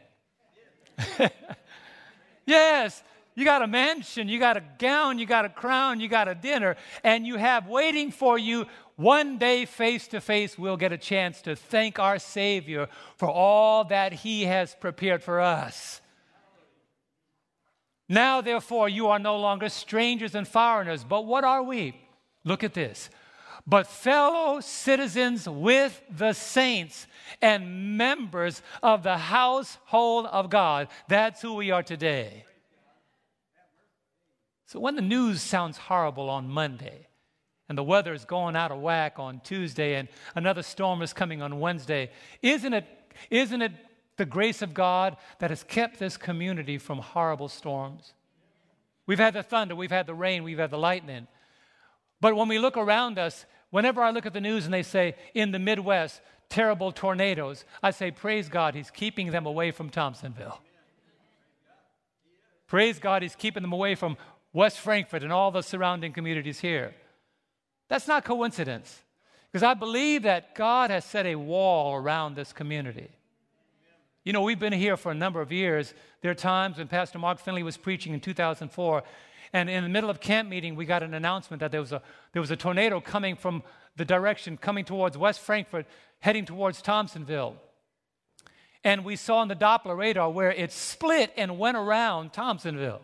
[2.46, 3.04] yes,
[3.36, 6.36] you got a mansion, you got a gown, you got a crown, you got a
[6.36, 8.66] dinner, and you have waiting for you
[9.00, 13.86] one day face to face, we'll get a chance to thank our Savior for all
[13.86, 16.02] that He has prepared for us.
[18.10, 21.96] Now, therefore, you are no longer strangers and foreigners, but what are we?
[22.44, 23.10] Look at this.
[23.68, 27.08] But fellow citizens with the saints
[27.42, 30.88] and members of the household of God.
[31.08, 32.46] That's who we are today.
[34.66, 37.08] So, when the news sounds horrible on Monday,
[37.68, 41.42] and the weather is going out of whack on Tuesday, and another storm is coming
[41.42, 42.86] on Wednesday, isn't it,
[43.30, 43.74] isn't it
[44.20, 48.14] the grace of God that has kept this community from horrible storms.
[49.08, 51.28] We've had the thunder, we've had the rain, we've had the lightning.
[52.22, 55.16] But when we look around us, whenever I look at the news and they say
[55.34, 60.60] in the Midwest, terrible tornadoes, I say, Praise God, He's keeping them away from Thompsonville.
[62.68, 64.18] Praise God, He's keeping them away from
[64.52, 66.94] West Frankfort and all the surrounding communities here.
[67.88, 69.02] That's not coincidence,
[69.52, 73.10] because I believe that God has set a wall around this community.
[74.24, 75.94] You know, we've been here for a number of years.
[76.22, 79.04] There are times when Pastor Mark Finley was preaching in 2004,
[79.54, 82.02] and in the middle of camp meeting, we got an announcement that there was a,
[82.34, 83.64] there was a tornado coming from
[83.96, 85.86] the direction coming towards West Frankfort,
[86.20, 87.56] heading towards Thompsonville.
[88.84, 93.02] And we saw on the Doppler radar where it split and went around Thompsonville.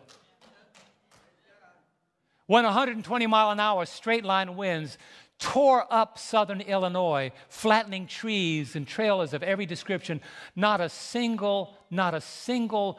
[2.46, 4.96] When 120 mile an hour straight line winds
[5.38, 10.20] tore up southern Illinois, flattening trees and trailers of every description.
[10.54, 12.98] Not a single, not a single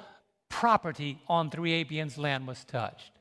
[0.49, 3.11] property on 3ABN's land was touched.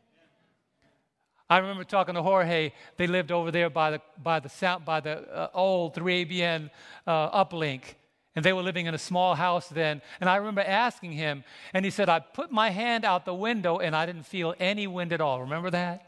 [1.49, 2.73] I remember talking to Jorge.
[2.97, 6.71] They lived over there by the, by the, by the uh, old 3ABN
[7.07, 7.83] uh, uplink.
[8.35, 10.03] And they were living in a small house then.
[10.21, 13.79] And I remember asking him, and he said, I put my hand out the window
[13.79, 15.41] and I didn't feel any wind at all.
[15.41, 16.07] Remember that?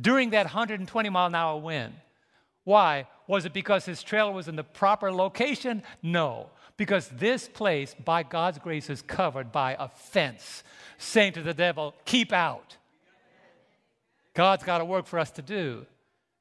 [0.00, 1.94] during that 120 mile an hour wind.
[2.64, 3.06] Why?
[3.26, 5.82] Was it because his trailer was in the proper location?
[6.02, 6.50] No.
[6.76, 10.62] Because this place, by God's grace, is covered by a fence,
[10.98, 12.76] saying to the devil, Keep out.
[14.34, 15.86] God's got a work for us to do.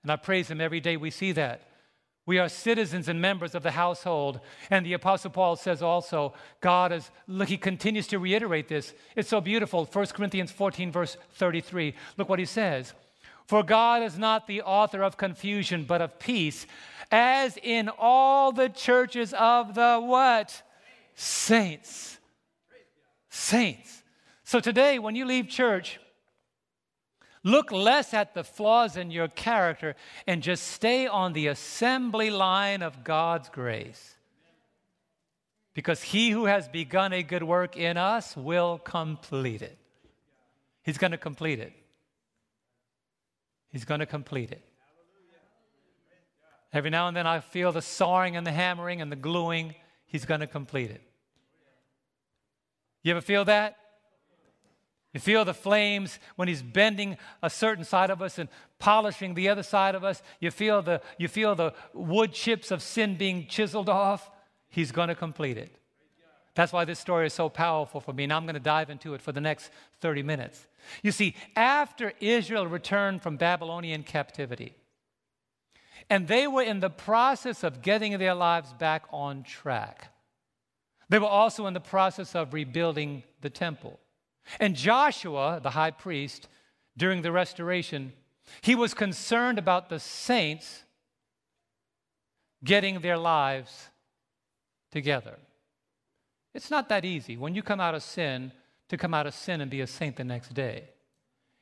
[0.03, 1.69] And I praise Him every day we see that.
[2.25, 4.39] We are citizens and members of the household.
[4.69, 8.93] And the Apostle Paul says also, God is, look, he continues to reiterate this.
[9.15, 9.85] It's so beautiful.
[9.85, 11.95] 1 Corinthians 14, verse 33.
[12.17, 12.93] Look what he says.
[13.47, 16.67] For God is not the author of confusion, but of peace,
[17.11, 20.61] as in all the churches of the what?
[21.15, 22.19] Saints.
[23.31, 24.03] Saints.
[24.43, 25.99] So today, when you leave church,
[27.43, 29.95] look less at the flaws in your character
[30.27, 34.15] and just stay on the assembly line of God's grace.
[35.73, 39.77] Because he who has begun a good work in us will complete it.
[40.83, 41.73] He's going to complete it.
[43.69, 44.63] He's going to complete it.
[46.73, 49.75] Every now and then I feel the sawing and the hammering and the gluing.
[50.05, 51.01] He's going to complete it.
[53.01, 53.77] You ever feel that?
[55.13, 59.49] You feel the flames when he's bending a certain side of us and polishing the
[59.49, 60.21] other side of us.
[60.39, 64.29] You feel the, you feel the wood chips of sin being chiseled off.
[64.69, 65.75] He's going to complete it.
[66.53, 68.25] That's why this story is so powerful for me.
[68.25, 70.67] and I'm going to dive into it for the next 30 minutes.
[71.01, 74.75] You see, after Israel returned from Babylonian captivity,
[76.09, 80.11] and they were in the process of getting their lives back on track,
[81.07, 83.99] they were also in the process of rebuilding the temple.
[84.59, 86.47] And Joshua, the high priest,
[86.97, 88.13] during the restoration,
[88.61, 90.83] he was concerned about the saints
[92.63, 93.89] getting their lives
[94.91, 95.37] together.
[96.53, 97.37] It's not that easy.
[97.37, 98.51] When you come out of sin,
[98.89, 100.89] to come out of sin and be a saint the next day.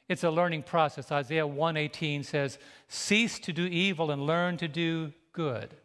[0.09, 1.11] It's a learning process.
[1.11, 5.75] Isaiah 1:18 says, Cease to do evil and learn to do good.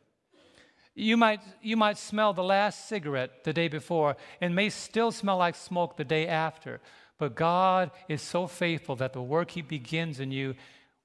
[0.95, 5.39] You might, you might smell the last cigarette the day before and may still smell
[5.39, 6.81] like smoke the day after.
[7.19, 10.55] But God is so faithful that the work He begins in you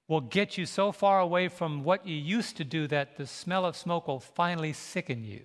[0.07, 3.65] will get you so far away from what you used to do that the smell
[3.65, 5.41] of smoke will finally sicken you.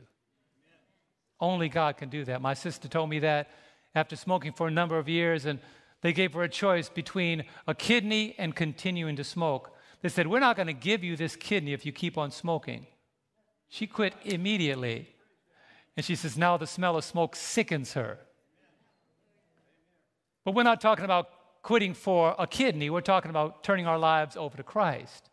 [1.41, 2.41] Only God can do that.
[2.41, 3.51] My sister told me that
[3.95, 5.59] after smoking for a number of years, and
[6.01, 9.77] they gave her a choice between a kidney and continuing to smoke.
[10.03, 12.87] They said, We're not going to give you this kidney if you keep on smoking.
[13.73, 15.09] She quit immediately.
[15.97, 18.19] And she says, Now the smell of smoke sickens her.
[20.45, 21.31] But we're not talking about
[21.63, 25.31] quitting for a kidney, we're talking about turning our lives over to Christ.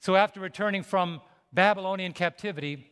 [0.00, 1.20] So after returning from
[1.52, 2.90] Babylonian captivity,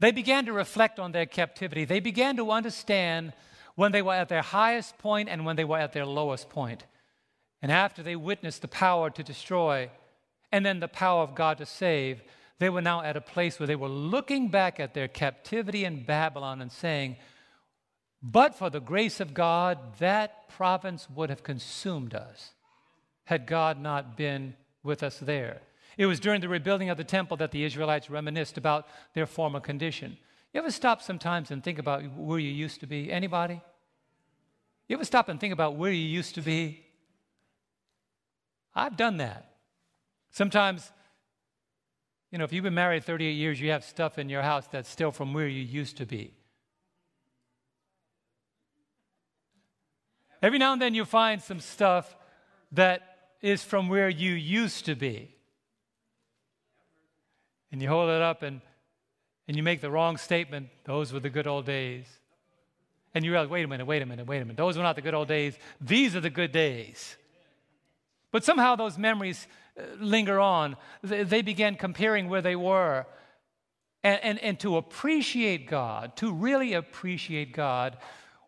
[0.00, 1.86] they began to reflect on their captivity.
[1.86, 3.32] They began to understand
[3.74, 6.84] when they were at their highest point and when they were at their lowest point.
[7.62, 9.88] And after they witnessed the power to destroy
[10.52, 12.22] and then the power of God to save,
[12.60, 16.04] they were now at a place where they were looking back at their captivity in
[16.04, 17.16] Babylon and saying,
[18.22, 22.50] But for the grace of God, that province would have consumed us
[23.24, 25.62] had God not been with us there.
[25.96, 29.60] It was during the rebuilding of the temple that the Israelites reminisced about their former
[29.60, 30.18] condition.
[30.52, 33.10] You ever stop sometimes and think about where you used to be?
[33.10, 33.62] Anybody?
[34.86, 36.84] You ever stop and think about where you used to be?
[38.74, 39.54] I've done that.
[40.30, 40.92] Sometimes,
[42.30, 44.88] you know, if you've been married 38 years, you have stuff in your house that's
[44.88, 46.32] still from where you used to be.
[50.42, 52.16] Every now and then you find some stuff
[52.72, 55.34] that is from where you used to be.
[57.72, 58.60] And you hold it up and
[59.50, 62.06] and you make the wrong statement, those were the good old days.
[63.12, 64.56] And you realize, wait a minute, wait a minute, wait a minute.
[64.56, 65.58] Those were not the good old days.
[65.80, 67.16] These are the good days.
[68.30, 69.48] But somehow those memories
[69.98, 70.76] linger on.
[71.02, 73.06] They began comparing where they were
[74.02, 77.98] And, and, and to appreciate God, to really appreciate God,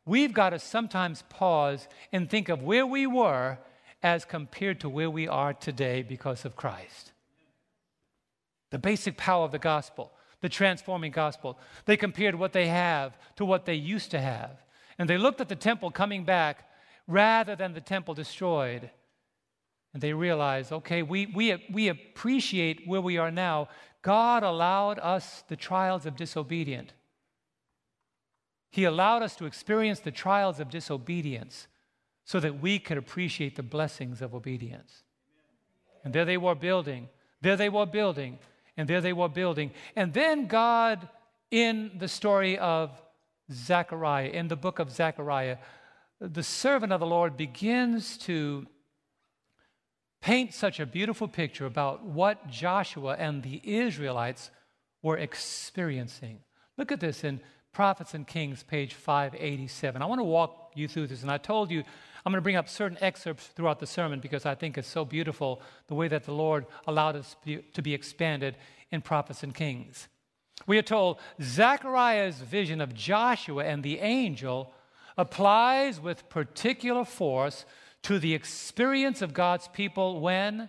[0.06, 3.58] we've got to sometimes pause and think of where we were
[4.02, 7.12] as compared to where we are today because of Christ.
[8.70, 10.10] The basic power of the gospel,
[10.40, 11.58] the transforming gospel.
[11.84, 14.64] They compared what they have to what they used to have.
[14.98, 16.68] And they looked at the temple coming back
[17.06, 18.90] rather than the temple destroyed.
[19.92, 23.68] And they realize, okay, we, we, we appreciate where we are now.
[24.00, 26.92] God allowed us the trials of disobedience.
[28.70, 31.66] He allowed us to experience the trials of disobedience
[32.24, 35.02] so that we could appreciate the blessings of obedience.
[36.04, 37.08] And there they were building,
[37.42, 38.38] there they were building,
[38.76, 39.72] and there they were building.
[39.94, 41.08] And then God,
[41.50, 42.90] in the story of
[43.52, 45.58] Zechariah, in the book of Zechariah,
[46.20, 48.66] the servant of the Lord begins to
[50.22, 54.50] paint such a beautiful picture about what Joshua and the Israelites
[55.02, 56.38] were experiencing.
[56.78, 57.40] Look at this in
[57.72, 60.00] Prophets and Kings, page 587.
[60.00, 61.82] I want to walk you through this, and I told you
[62.24, 65.04] I'm going to bring up certain excerpts throughout the sermon because I think it's so
[65.04, 68.56] beautiful the way that the Lord allowed us to be expanded
[68.92, 70.06] in Prophets and Kings.
[70.68, 74.72] We are told Zechariah's vision of Joshua and the angel
[75.18, 77.64] applies with particular force
[78.02, 80.68] to the experience of God's people when?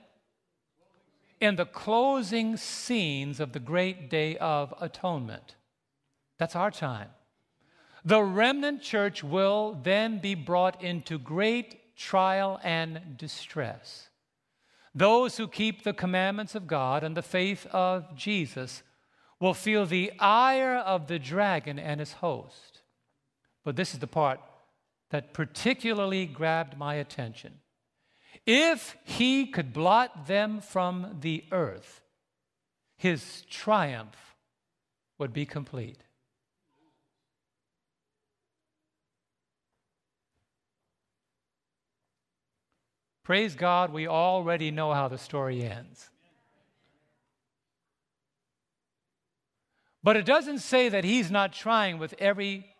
[1.40, 5.56] In the closing scenes of the great day of atonement.
[6.38, 7.10] That's our time.
[8.06, 14.10] The remnant church will then be brought into great trial and distress.
[14.96, 18.84] Those who keep the commandments of God and the faith of Jesus
[19.40, 22.82] will feel the ire of the dragon and his host.
[23.64, 24.40] But this is the part
[25.14, 27.53] that particularly grabbed my attention.
[28.47, 32.01] If he could blot them from the earth,
[32.97, 34.36] his triumph
[35.20, 35.99] would be complete.
[43.24, 46.09] Praise God, we already know how the story ends.
[50.01, 52.73] But it doesn't say that he's not trying with every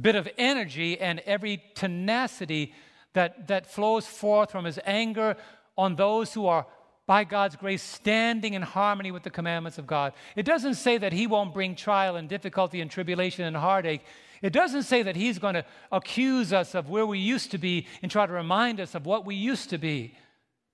[0.00, 2.72] bit of energy and every tenacity
[3.12, 5.36] that, that flows forth from his anger
[5.76, 6.66] on those who are,
[7.06, 10.14] by God's grace, standing in harmony with the commandments of God.
[10.36, 14.02] It doesn't say that he won't bring trial and difficulty and tribulation and heartache.
[14.42, 17.86] It doesn't say that he's going to accuse us of where we used to be
[18.02, 20.14] and try to remind us of what we used to be.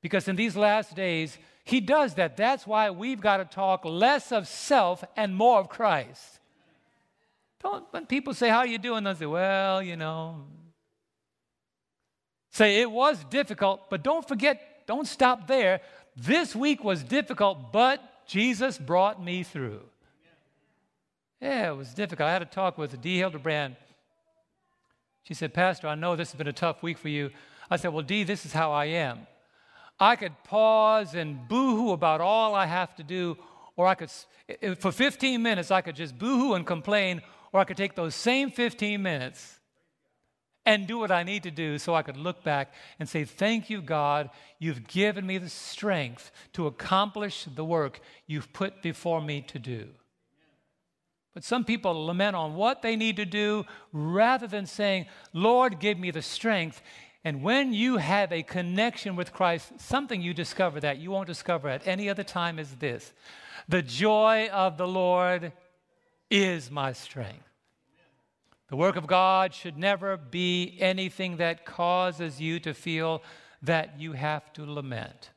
[0.03, 2.37] Because in these last days, he does that.
[2.37, 6.40] That's why we've got to talk less of self and more of Christ.
[7.63, 9.05] Don't, when people say, How are you doing?
[9.05, 10.45] They'll say, Well, you know.
[12.51, 15.81] Say, It was difficult, but don't forget, don't stop there.
[16.17, 19.83] This week was difficult, but Jesus brought me through.
[21.41, 22.29] Yeah, it was difficult.
[22.29, 23.77] I had a talk with Dee Hildebrand.
[25.23, 27.31] She said, Pastor, I know this has been a tough week for you.
[27.71, 29.27] I said, Well, Dee, this is how I am.
[29.99, 33.37] I could pause and boo-hoo about all I have to do,
[33.77, 34.11] or I could,
[34.79, 37.21] for 15 minutes, I could just boo-hoo and complain,
[37.53, 39.61] or I could take those same 15 minutes
[40.67, 43.71] and do what I need to do so I could look back and say, Thank
[43.71, 44.31] you, God.
[44.59, 49.89] You've given me the strength to accomplish the work you've put before me to do.
[51.33, 55.99] But some people lament on what they need to do rather than saying, Lord, give
[55.99, 56.83] me the strength.
[57.25, 61.69] And when you have a connection with Christ, something you discover that you won't discover
[61.69, 63.13] at any other time is this
[63.69, 65.53] the joy of the Lord
[66.31, 67.49] is my strength.
[68.69, 73.23] The work of God should never be anything that causes you to feel
[73.63, 75.31] that you have to lament.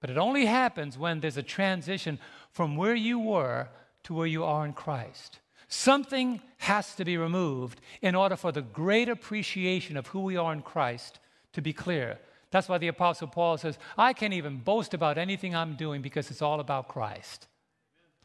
[0.00, 2.18] But it only happens when there's a transition
[2.50, 3.68] from where you were
[4.04, 5.38] to where you are in Christ.
[5.68, 10.52] Something has to be removed in order for the great appreciation of who we are
[10.52, 11.18] in Christ
[11.52, 12.18] to be clear.
[12.50, 16.30] That's why the Apostle Paul says, I can't even boast about anything I'm doing because
[16.30, 17.48] it's all about Christ.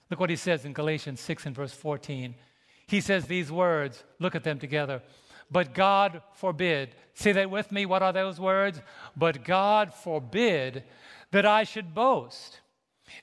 [0.10, 2.36] Look what he says in Galatians 6 and verse 14.
[2.88, 5.02] He says these words, look at them together.
[5.52, 8.82] But God forbid, say that with me, what are those words?
[9.16, 10.84] But God forbid
[11.32, 12.62] that I should boast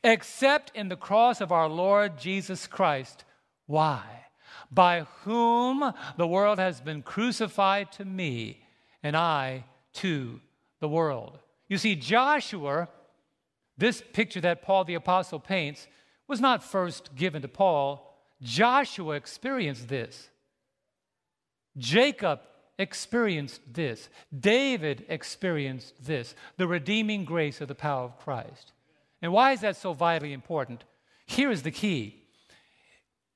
[0.02, 3.24] except in the cross of our Lord Jesus Christ.
[3.66, 4.02] Why?
[4.70, 8.66] By whom the world has been crucified to me,
[9.02, 9.64] and I
[9.94, 10.40] to
[10.80, 11.38] the world.
[11.68, 12.88] You see, Joshua,
[13.76, 15.86] this picture that Paul the Apostle paints,
[16.26, 18.18] was not first given to Paul.
[18.42, 20.28] Joshua experienced this.
[21.76, 22.40] Jacob
[22.78, 24.08] experienced this.
[24.38, 28.72] David experienced this the redeeming grace of the power of Christ.
[29.22, 30.84] And why is that so vitally important?
[31.26, 32.22] Here is the key.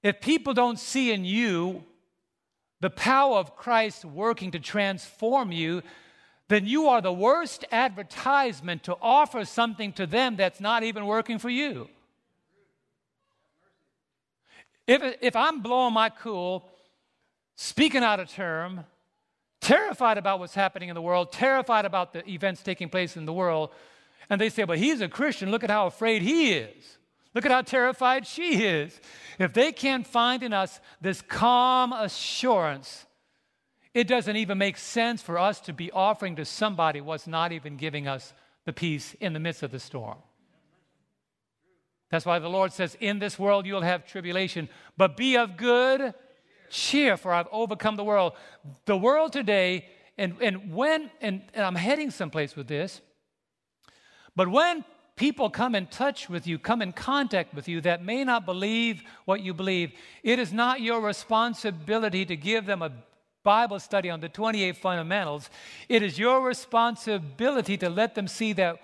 [0.02, 1.84] If people don't see in you
[2.80, 5.82] the power of Christ working to transform you,
[6.48, 11.38] then you are the worst advertisement to offer something to them that's not even working
[11.38, 11.88] for you.
[14.88, 16.66] If, if I'm blowing my cool,
[17.56, 18.84] speaking out of term,
[19.60, 23.32] terrified about what's happening in the world, terrified about the events taking place in the
[23.32, 23.70] world,
[24.30, 26.98] and they say, but he's a Christian, look at how afraid he is.
[27.34, 28.98] Look at how terrified she is.
[29.38, 33.04] If they can't find in us this calm assurance,
[33.92, 37.76] it doesn't even make sense for us to be offering to somebody what's not even
[37.76, 38.32] giving us
[38.64, 40.16] the peace in the midst of the storm.
[42.10, 46.14] That's why the Lord says, In this world you'll have tribulation, but be of good
[46.70, 48.32] cheer, for I've overcome the world.
[48.86, 49.86] The world today,
[50.16, 53.00] and, and when, and, and I'm heading someplace with this,
[54.34, 54.84] but when
[55.16, 59.02] people come in touch with you, come in contact with you that may not believe
[59.24, 59.92] what you believe,
[60.22, 62.92] it is not your responsibility to give them a
[63.42, 65.50] Bible study on the 28 fundamentals.
[65.88, 68.78] It is your responsibility to let them see that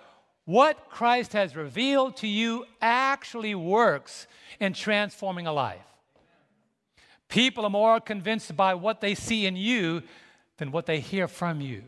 [0.45, 4.27] what Christ has revealed to you actually works
[4.61, 5.87] in transforming a life.
[7.29, 10.03] People are more convinced by what they see in you
[10.59, 11.83] than what they hear from you.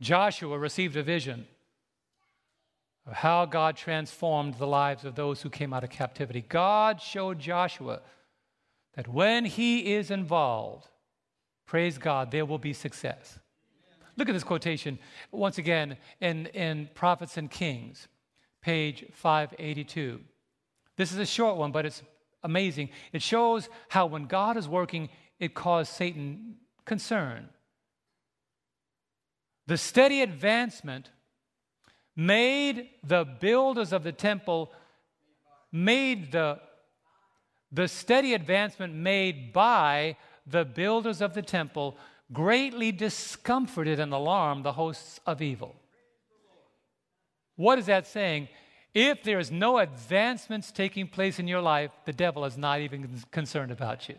[0.00, 1.46] Joshua received a vision
[3.06, 6.44] of how God transformed the lives of those who came out of captivity.
[6.46, 8.00] God showed Joshua
[8.94, 10.88] that when he is involved,
[11.66, 13.38] praise God, there will be success.
[14.16, 14.98] Look at this quotation
[15.30, 18.08] once again in, in Prophets and Kings,
[18.62, 20.20] page 582.
[20.96, 22.02] This is a short one, but it's
[22.42, 22.88] amazing.
[23.12, 26.56] It shows how when God is working, it caused Satan
[26.86, 27.48] concern.
[29.66, 31.10] The steady advancement
[32.14, 34.72] made the builders of the temple,
[35.70, 36.58] made the,
[37.70, 40.16] the steady advancement made by
[40.46, 41.96] the builders of the temple
[42.32, 45.76] greatly discomforted and alarmed the hosts of evil.
[47.56, 48.48] What is that saying?
[48.94, 53.22] If there is no advancements taking place in your life, the devil is not even
[53.30, 54.16] concerned about you.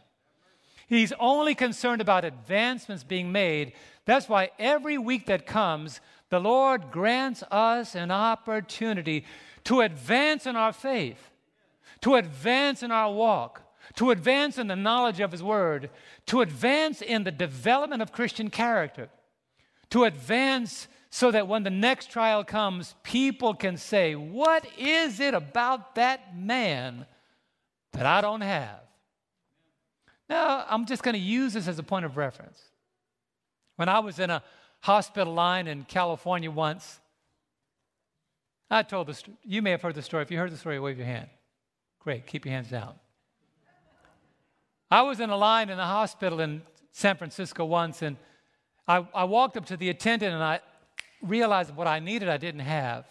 [0.87, 3.73] He's only concerned about advancements being made.
[4.05, 5.99] That's why every week that comes,
[6.29, 9.25] the Lord grants us an opportunity
[9.65, 11.31] to advance in our faith,
[12.01, 13.63] to advance in our walk,
[13.97, 15.89] to advance in the knowledge of His Word,
[16.27, 19.09] to advance in the development of Christian character,
[19.89, 25.33] to advance so that when the next trial comes, people can say, What is it
[25.33, 27.07] about that man
[27.93, 28.79] that I don't have?
[30.29, 32.61] Now, I'm just going to use this as a point of reference.
[33.77, 34.43] When I was in a
[34.81, 36.99] hospital line in California once,
[38.69, 40.23] I told this, you may have heard the story.
[40.23, 41.29] If you heard the story, wave your hand.
[41.99, 42.93] Great, keep your hands down.
[44.89, 46.61] I was in a line in a hospital in
[46.91, 48.17] San Francisco once, and
[48.87, 50.61] I, I walked up to the attendant and I
[51.21, 53.05] realized what I needed I didn't have.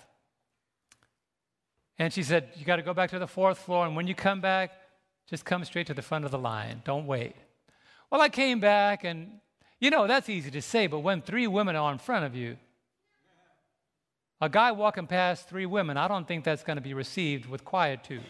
[1.98, 4.14] And she said, You got to go back to the fourth floor, and when you
[4.14, 4.72] come back,
[5.28, 6.82] just come straight to the front of the line.
[6.84, 7.34] Don't wait.
[8.10, 9.40] Well, I came back, and
[9.80, 12.56] you know, that's easy to say, but when three women are in front of you,
[14.40, 17.64] a guy walking past three women, I don't think that's going to be received with
[17.64, 18.22] quietude.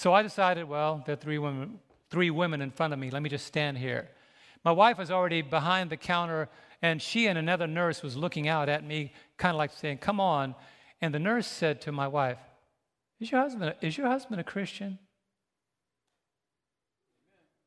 [0.00, 1.78] So I decided, well, there are three women,
[2.08, 3.10] three women in front of me.
[3.10, 4.08] Let me just stand here.
[4.64, 6.48] My wife was already behind the counter,
[6.80, 10.18] and she and another nurse was looking out at me, kind of like saying, Come
[10.18, 10.54] on.
[11.02, 12.38] And the nurse said to my wife,
[13.20, 14.98] is your husband, is your husband a Christian?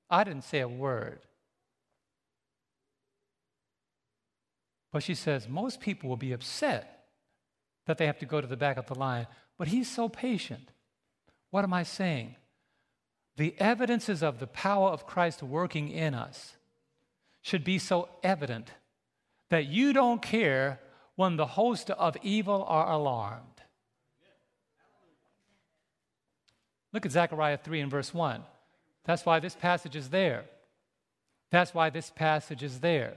[0.09, 1.19] I didn't say a word.
[4.91, 7.05] But she says, most people will be upset
[7.85, 9.27] that they have to go to the back of the line,
[9.59, 10.72] but he's so patient.
[11.53, 12.35] What am I saying?
[13.37, 16.55] The evidences of the power of Christ working in us
[17.43, 18.71] should be so evident
[19.51, 20.79] that you don't care
[21.15, 23.61] when the host of evil are alarmed.
[26.91, 28.41] Look at Zechariah 3 and verse 1.
[29.05, 30.45] That's why this passage is there.
[31.51, 33.13] That's why this passage is there.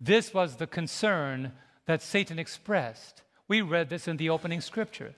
[0.00, 1.52] This was the concern
[1.84, 3.22] that Satan expressed.
[3.48, 5.14] We read this in the opening scripture.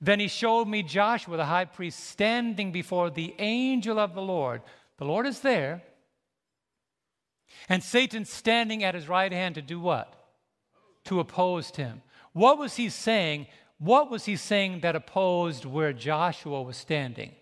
[0.00, 4.62] Then he showed me Joshua, the high priest, standing before the angel of the Lord.
[4.98, 5.82] The Lord is there.
[7.68, 10.12] And Satan standing at his right hand to do what?
[11.04, 12.02] To oppose him.
[12.32, 13.46] What was he saying?
[13.78, 17.32] What was he saying that opposed where Joshua was standing?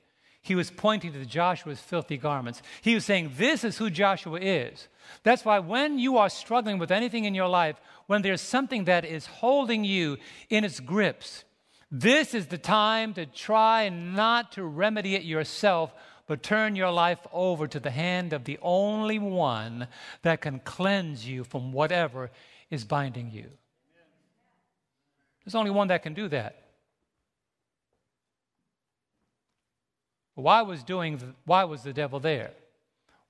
[0.45, 2.61] he was pointing to Joshua's filthy garments.
[2.83, 4.89] He was saying, This is who Joshua is.
[5.23, 7.77] That's why when you are struggling with anything in your life,
[8.09, 10.19] when there's something that is holding you
[10.51, 11.45] in its grips,
[12.01, 15.95] this is the time to try not to remedy it yourself,
[16.27, 19.87] but turn your life over to the hand of the only one
[20.23, 22.33] that can cleanse you from whatever
[22.69, 23.49] is binding you.
[25.45, 26.65] There's only one that can do that.
[30.35, 32.51] Why was, doing why was the devil there?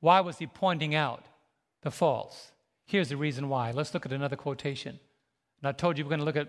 [0.01, 1.27] Why was he pointing out
[1.83, 2.53] the false?
[2.87, 3.73] Here's the reason why.
[3.73, 4.99] Let's look at another quotation.
[5.61, 6.49] And I told you we're going to look at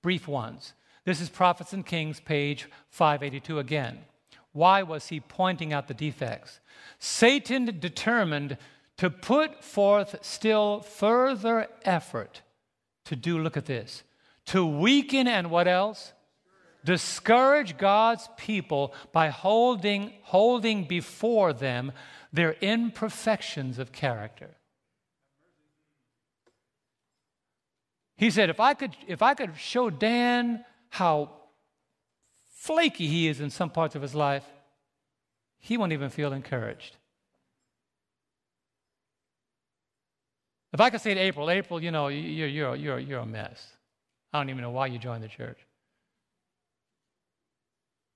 [0.00, 0.72] brief ones.
[1.04, 3.98] This is Prophets and Kings, page 582 again.
[4.52, 6.60] Why was he pointing out the defects?
[6.98, 8.56] Satan determined
[8.98, 12.42] to put forth still further effort
[13.06, 14.04] to do, look at this,
[14.46, 16.12] to weaken and what else?
[16.84, 21.92] Discourage God's people by holding, holding before them
[22.32, 24.50] their imperfections of character.
[28.16, 31.30] He said, if I could, if I could show Dan how
[32.52, 34.44] flaky he is in some parts of his life,
[35.58, 36.98] he won't even feel encouraged.
[40.70, 43.68] If I could say to April, April, you know, you're, you're, you're, you're a mess.
[44.34, 45.56] I don't even know why you joined the church.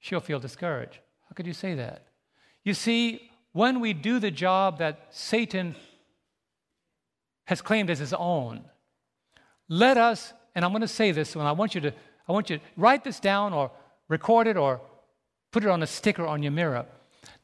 [0.00, 0.98] She'll feel discouraged.
[1.30, 2.08] How could you say that?
[2.62, 5.76] You see, when we do the job that Satan
[7.46, 8.64] has claimed as his own,
[9.66, 11.94] let us, and I'm going to say this, and I want you to,
[12.28, 13.70] I want you to write this down or
[14.08, 14.80] record it or
[15.52, 16.86] put it on a sticker on your mirror.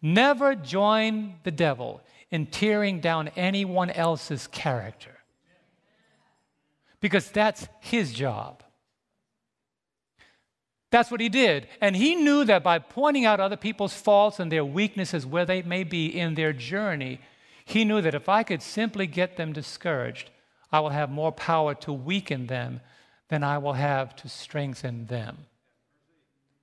[0.00, 5.18] Never join the devil in tearing down anyone else's character
[7.00, 8.62] because that's his job.
[10.90, 11.68] That's what he did.
[11.80, 15.62] And he knew that by pointing out other people's faults and their weaknesses where they
[15.62, 17.20] may be in their journey,
[17.64, 20.30] he knew that if I could simply get them discouraged,
[20.70, 22.80] I will have more power to weaken them
[23.32, 25.46] than I will have to strengthen them.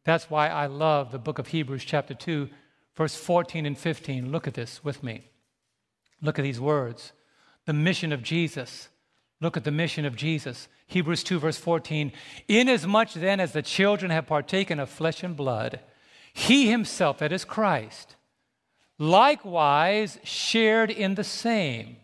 [0.04, 2.48] That's why I love the book of Hebrews, chapter 2,
[2.96, 4.32] verse 14 and 15.
[4.32, 5.32] Look at this with me.
[6.22, 7.12] Look at these words.
[7.66, 8.90] The mission of Jesus.
[9.42, 10.68] Look at the mission of Jesus.
[10.86, 12.12] Hebrews 2, verse 14.
[12.48, 15.80] Inasmuch then as the children have partaken of flesh and blood,
[16.34, 18.16] he himself, that is Christ,
[19.00, 21.98] likewise shared in the same,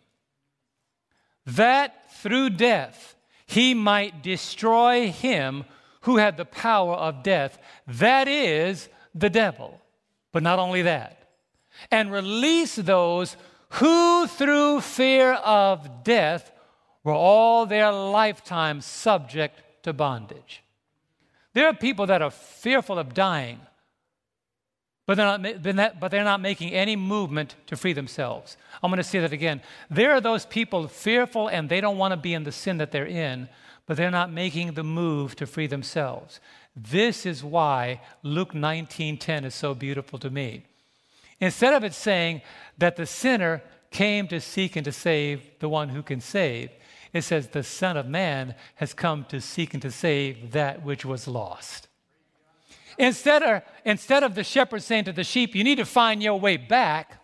[1.46, 3.15] that through death
[3.46, 5.66] he might destroy him
[6.02, 9.80] who had the power of death, that is, the devil.
[10.32, 11.30] But not only that,
[11.92, 13.38] and release those
[13.70, 16.52] who through fear of death
[17.04, 20.64] were all their lifetime subject to bondage.
[21.54, 23.60] There are people that are fearful of dying,
[25.06, 28.58] but they're not, but they're not making any movement to free themselves.
[28.82, 29.62] I'm going to say that again.
[29.90, 32.92] There are those people fearful and they don't want to be in the sin that
[32.92, 33.48] they're in,
[33.86, 36.40] but they're not making the move to free themselves.
[36.76, 40.64] This is why Luke 19:10 is so beautiful to me.
[41.40, 42.42] Instead of it saying
[42.78, 46.70] that the sinner came to seek and to save the one who can save,
[47.14, 51.06] it says the Son of Man has come to seek and to save that which
[51.06, 51.88] was lost.
[52.98, 56.40] Instead of, instead of the shepherd saying to the sheep, You need to find your
[56.40, 57.22] way back,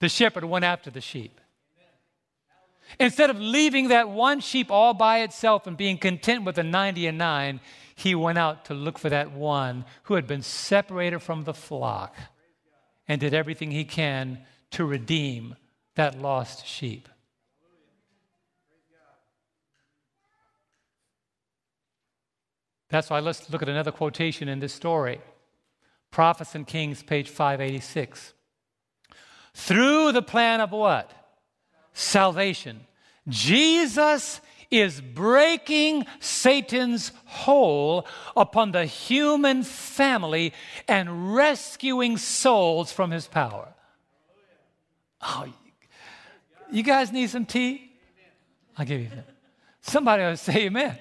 [0.00, 1.40] the shepherd went after the sheep.
[2.98, 7.06] Instead of leaving that one sheep all by itself and being content with the 90
[7.06, 7.60] and 9,
[7.94, 12.16] he went out to look for that one who had been separated from the flock
[13.06, 14.38] and did everything he can
[14.70, 15.54] to redeem
[15.94, 17.08] that lost sheep.
[22.90, 25.20] That's why let's look at another quotation in this story
[26.10, 28.34] Prophets and Kings, page 586.
[29.54, 31.12] Through the plan of what?
[31.92, 32.80] salvation.
[33.28, 40.52] Jesus is breaking Satan's hold upon the human family
[40.86, 43.68] and rescuing souls from his power.
[45.22, 45.46] Oh,
[46.70, 47.92] you guys need some tea?
[48.78, 49.28] I'll give you that.
[49.82, 50.96] Somebody will say amen.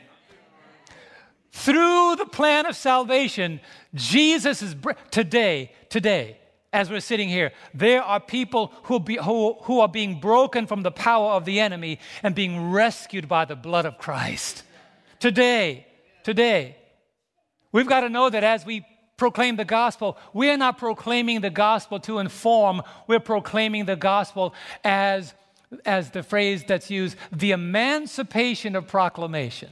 [1.52, 3.60] Through the plan of salvation,
[3.95, 4.76] Jesus is
[5.10, 6.38] today, today,
[6.72, 10.84] as we're sitting here, there are people who, be, who, who are being broken from
[10.84, 14.64] the power of the enemy and being rescued by the blood of Christ.
[15.20, 15.88] Today,
[16.24, 16.78] today,
[17.72, 18.86] we've got to know that as we
[19.18, 24.54] proclaim the gospel, we are not proclaiming the gospel to inform, we're proclaiming the gospel
[24.84, 25.34] as,
[25.86, 29.70] as the phrase that's used, the emancipation of proclamation.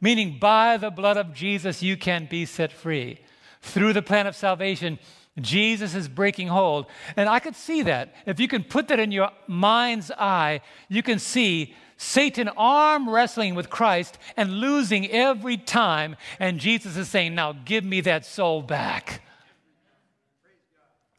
[0.00, 3.20] Meaning, by the blood of Jesus, you can be set free.
[3.60, 4.98] Through the plan of salvation,
[5.38, 6.86] Jesus is breaking hold.
[7.16, 8.14] And I could see that.
[8.26, 13.54] If you can put that in your mind's eye, you can see Satan arm wrestling
[13.54, 16.16] with Christ and losing every time.
[16.38, 19.22] And Jesus is saying, Now give me that soul back.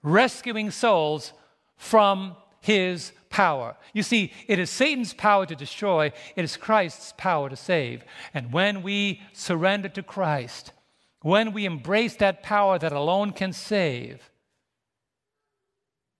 [0.02, 1.34] Rescuing souls
[1.78, 3.76] from his power.
[3.94, 8.04] You see, it is Satan's power to destroy, it is Christ's power to save.
[8.34, 10.74] And when we surrender to Christ,
[11.22, 14.30] when we embrace that power that alone can save,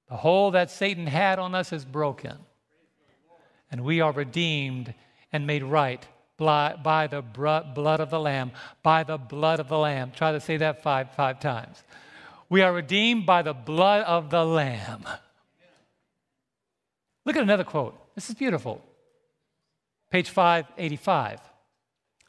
[0.10, 2.38] the hold that Satan had on us is broken.
[3.72, 4.94] And we are redeemed
[5.32, 6.06] and made right
[6.38, 8.52] by the blood of the Lamb.
[8.84, 10.12] By the blood of the Lamb.
[10.14, 11.84] Try to say that five, five times.
[12.50, 15.06] We are redeemed by the blood of the Lamb.
[17.32, 17.98] Look at another quote.
[18.14, 18.82] This is beautiful.
[20.10, 21.40] Page 585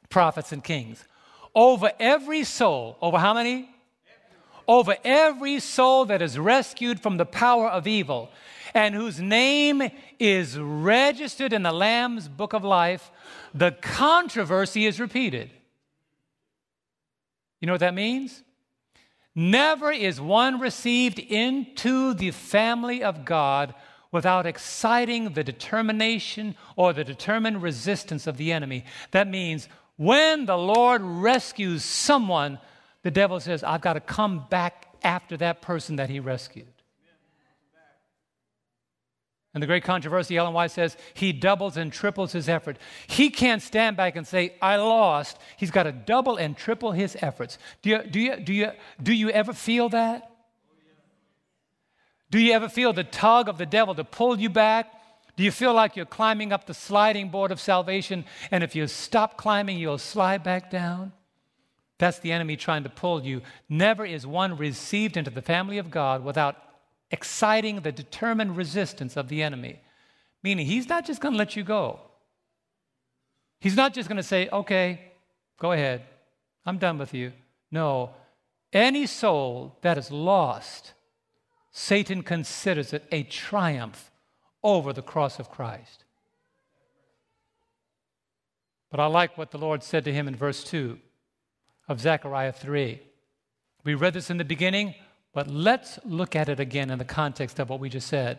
[0.08, 1.04] Prophets and Kings.
[1.56, 3.68] Over every soul, over how many?
[4.68, 8.30] Over every soul that is rescued from the power of evil
[8.74, 9.82] and whose name
[10.20, 13.10] is registered in the Lamb's book of life,
[13.52, 15.50] the controversy is repeated.
[17.60, 18.44] You know what that means?
[19.34, 23.74] Never is one received into the family of God
[24.12, 28.84] without exciting the determination or the determined resistance of the enemy.
[29.10, 32.58] That means when the Lord rescues someone,
[33.02, 36.66] the devil says, I've got to come back after that person that he rescued.
[39.54, 42.78] And the great controversy, Ellen White says, he doubles and triples his effort.
[43.06, 45.38] He can't stand back and say, I lost.
[45.58, 47.58] He's got to double and triple his efforts.
[47.82, 48.70] Do you, do you, do you,
[49.02, 50.31] do you ever feel that?
[52.32, 54.90] Do you ever feel the tug of the devil to pull you back?
[55.36, 58.86] Do you feel like you're climbing up the sliding board of salvation, and if you
[58.86, 61.12] stop climbing, you'll slide back down?
[61.98, 63.42] That's the enemy trying to pull you.
[63.68, 66.56] Never is one received into the family of God without
[67.10, 69.80] exciting the determined resistance of the enemy.
[70.42, 72.00] Meaning, he's not just going to let you go.
[73.60, 75.12] He's not just going to say, okay,
[75.58, 76.02] go ahead,
[76.64, 77.32] I'm done with you.
[77.70, 78.14] No,
[78.72, 80.94] any soul that is lost
[81.72, 84.10] Satan considers it a triumph
[84.62, 86.04] over the cross of Christ.
[88.90, 90.98] But I like what the Lord said to him in verse 2
[91.88, 93.00] of Zechariah 3.
[93.84, 94.94] We read this in the beginning,
[95.32, 98.38] but let's look at it again in the context of what we just said.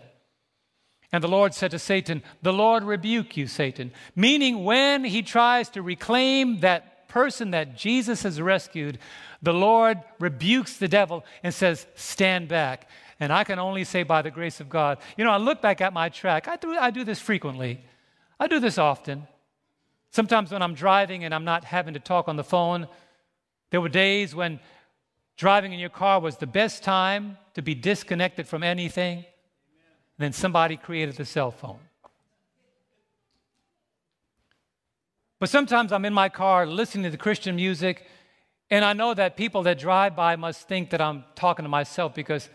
[1.12, 3.92] And the Lord said to Satan, The Lord rebuke you, Satan.
[4.16, 8.98] Meaning, when he tries to reclaim that person that Jesus has rescued,
[9.42, 12.88] the Lord rebukes the devil and says, Stand back.
[13.24, 14.98] And I can only say by the grace of God.
[15.16, 16.50] You know, I look back at my track.
[16.50, 17.80] I do, I do this frequently.
[18.38, 19.30] I do this often.
[20.12, 22.86] Sometimes when I'm driving and I'm not having to talk on the phone,
[23.70, 24.60] there were days when
[25.38, 29.20] driving in your car was the best time to be disconnected from anything.
[29.20, 29.26] And
[30.18, 31.80] then somebody created the cell phone.
[35.40, 38.06] But sometimes I'm in my car listening to the Christian music,
[38.70, 42.14] and I know that people that drive by must think that I'm talking to myself
[42.14, 42.50] because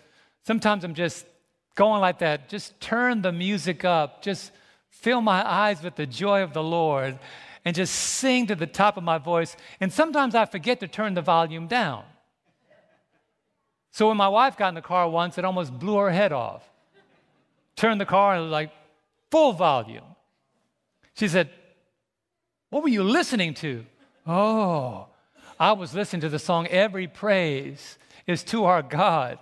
[0.44, 1.26] Sometimes I'm just
[1.74, 2.48] going like that.
[2.48, 4.22] Just turn the music up.
[4.22, 4.52] Just
[4.90, 7.18] fill my eyes with the joy of the Lord
[7.64, 9.56] and just sing to the top of my voice.
[9.80, 12.04] And sometimes I forget to turn the volume down.
[13.90, 16.62] So when my wife got in the car once, it almost blew her head off.
[17.76, 18.70] Turned the car and like
[19.30, 20.04] full volume.
[21.14, 21.50] She said,
[22.70, 23.84] What were you listening to?
[24.26, 25.06] Oh,
[25.58, 29.38] I was listening to the song Every Praise is to Our God.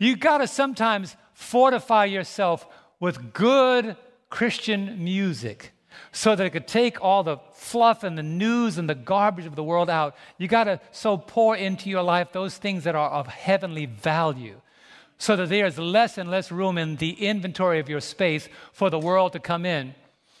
[0.00, 2.66] You got to sometimes fortify yourself
[2.98, 3.96] with good
[4.30, 5.72] Christian music
[6.10, 9.56] so that it could take all the fluff and the news and the garbage of
[9.56, 10.16] the world out.
[10.38, 14.62] You got to so pour into your life those things that are of heavenly value
[15.18, 18.88] so that there is less and less room in the inventory of your space for
[18.88, 19.94] the world to come in.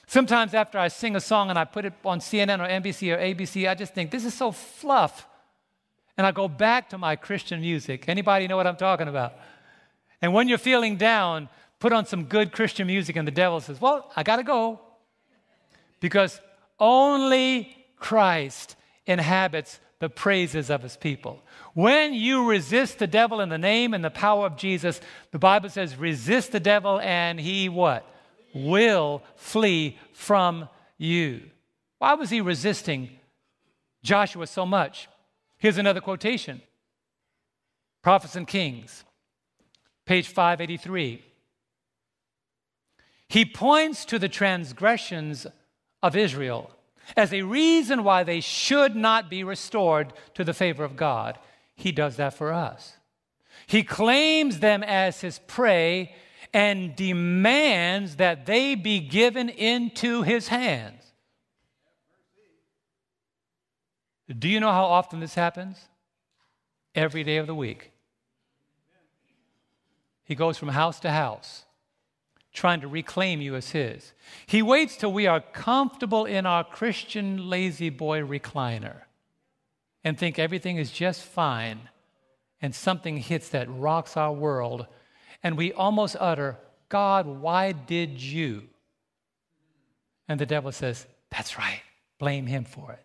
[0.06, 3.18] Sometimes after I sing a song and I put it on CNN or NBC or
[3.18, 5.26] ABC, I just think this is so fluff.
[6.20, 8.06] And I go back to my Christian music.
[8.06, 9.32] Anybody know what I'm talking about?
[10.20, 11.48] And when you're feeling down,
[11.78, 14.80] put on some good Christian music, and the devil says, Well, I got to go.
[15.98, 16.38] Because
[16.78, 21.42] only Christ inhabits the praises of his people.
[21.72, 25.00] When you resist the devil in the name and the power of Jesus,
[25.30, 28.04] the Bible says, resist the devil and he what?
[28.52, 30.68] Will flee from
[30.98, 31.40] you.
[31.96, 33.08] Why was he resisting
[34.02, 35.08] Joshua so much?
[35.60, 36.62] Here's another quotation
[38.02, 39.04] Prophets and Kings
[40.06, 41.22] page 583.
[43.28, 45.46] He points to the transgressions
[46.02, 46.70] of Israel
[47.16, 51.38] as a reason why they should not be restored to the favor of God.
[51.76, 52.96] He does that for us.
[53.66, 56.14] He claims them as his prey
[56.52, 60.99] and demands that they be given into his hands.
[64.38, 65.88] Do you know how often this happens?
[66.94, 67.92] Every day of the week.
[70.24, 71.64] He goes from house to house
[72.52, 74.12] trying to reclaim you as his.
[74.46, 79.02] He waits till we are comfortable in our Christian La-Z-Boy recliner
[80.02, 81.90] and think everything is just fine,
[82.62, 84.86] and something hits that rocks our world,
[85.42, 86.56] and we almost utter,
[86.88, 88.62] God, why did you?
[90.26, 91.82] And the devil says, That's right,
[92.18, 93.04] blame him for it.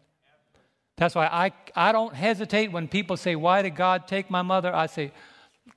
[0.98, 4.74] That's why I, I don't hesitate when people say, Why did God take my mother?
[4.74, 5.12] I say,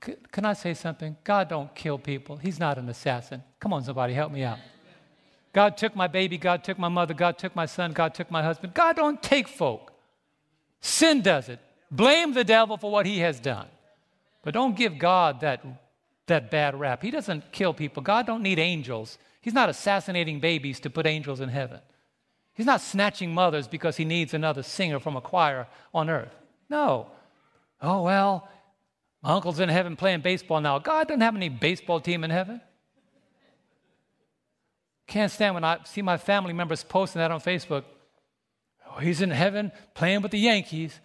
[0.00, 1.16] can I say something?
[1.24, 2.36] God don't kill people.
[2.36, 3.42] He's not an assassin.
[3.58, 4.58] Come on, somebody, help me out.
[5.52, 8.42] God took my baby, God took my mother, God took my son, God took my
[8.42, 8.74] husband.
[8.74, 9.92] God don't take folk.
[10.80, 11.58] Sin does it.
[11.90, 13.66] Blame the devil for what he has done.
[14.44, 15.64] But don't give God that,
[16.26, 17.02] that bad rap.
[17.02, 18.02] He doesn't kill people.
[18.02, 19.18] God don't need angels.
[19.40, 21.80] He's not assassinating babies to put angels in heaven.
[22.58, 26.34] He's not snatching mothers because he needs another singer from a choir on earth.
[26.68, 27.06] No.
[27.80, 28.48] Oh, well,
[29.22, 30.80] my uncle's in heaven playing baseball now.
[30.80, 32.60] God doesn't have any baseball team in heaven.
[35.06, 37.84] Can't stand when I see my family members posting that on Facebook.
[38.90, 40.98] Oh, he's in heaven playing with the Yankees.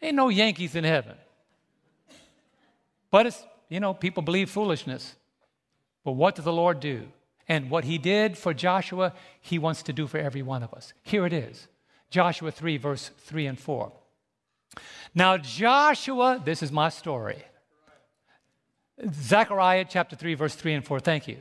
[0.00, 1.16] Ain't no Yankees in heaven.
[3.10, 5.16] But it's, you know, people believe foolishness.
[6.04, 7.08] But what does the Lord do?
[7.48, 10.92] And what he did for Joshua, he wants to do for every one of us.
[11.02, 11.68] Here it is
[12.10, 13.92] Joshua 3, verse 3 and 4.
[15.14, 17.42] Now, Joshua, this is my story.
[19.12, 21.00] Zechariah chapter 3, verse 3 and 4.
[21.00, 21.38] Thank you.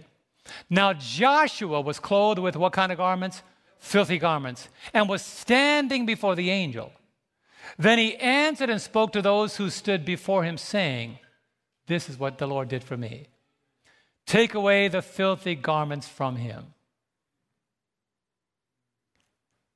[0.69, 3.41] Now, Joshua was clothed with what kind of garments?
[3.79, 6.93] Filthy garments, and was standing before the angel.
[7.77, 11.19] Then he answered and spoke to those who stood before him, saying,
[11.87, 13.27] This is what the Lord did for me.
[14.25, 16.73] Take away the filthy garments from him.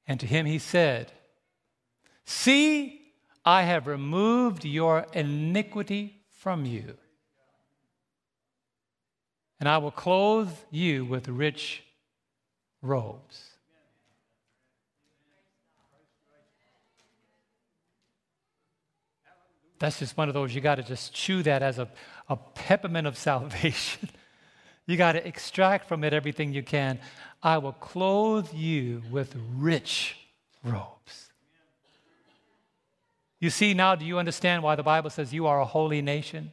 [0.08, 1.12] And to him he said,
[2.26, 3.02] See,
[3.46, 6.96] I have removed your iniquity from you,
[9.60, 11.84] and I will clothe you with rich
[12.82, 13.44] robes.
[19.80, 21.88] That's just one of those, you got to just chew that as a,
[22.30, 24.10] a peppermint of salvation.
[24.88, 27.00] you got to extract from it everything you can.
[27.44, 30.18] I will clothe you with rich
[30.64, 31.30] robes.
[33.40, 36.52] You see now, do you understand why the Bible says you are a holy nation,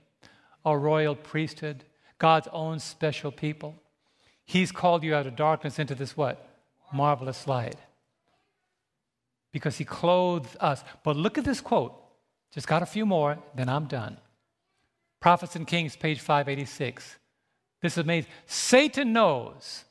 [0.64, 1.85] a royal priesthood,
[2.18, 3.76] God's own special people?
[4.45, 6.47] He's called you out of darkness into this what?
[6.93, 7.76] Marvelous light.
[9.53, 10.85] Because he clothed us.
[11.05, 11.99] But look at this quote.
[12.53, 14.18] Just got a few more, then I'm done.
[15.20, 17.16] Prophets and Kings, page 586.
[17.85, 18.30] This is amazing.
[18.47, 19.85] Satan knows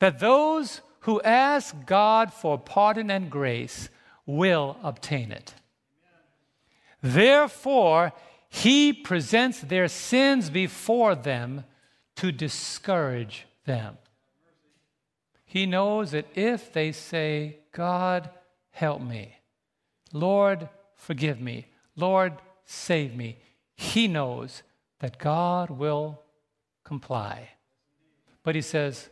[0.00, 3.88] that those who ask God for pardon and grace
[4.26, 5.54] will obtain it.
[7.00, 8.12] Therefore,
[8.50, 11.64] he presents their sins before them
[12.16, 13.96] to discourage them.
[15.46, 18.28] He knows that if they say, God,
[18.72, 19.36] help me,
[20.12, 22.34] Lord, forgive me, Lord,
[22.66, 23.38] save me,
[23.74, 24.62] he knows
[24.98, 26.21] that God will
[26.92, 27.48] comply.
[28.42, 29.08] But he says,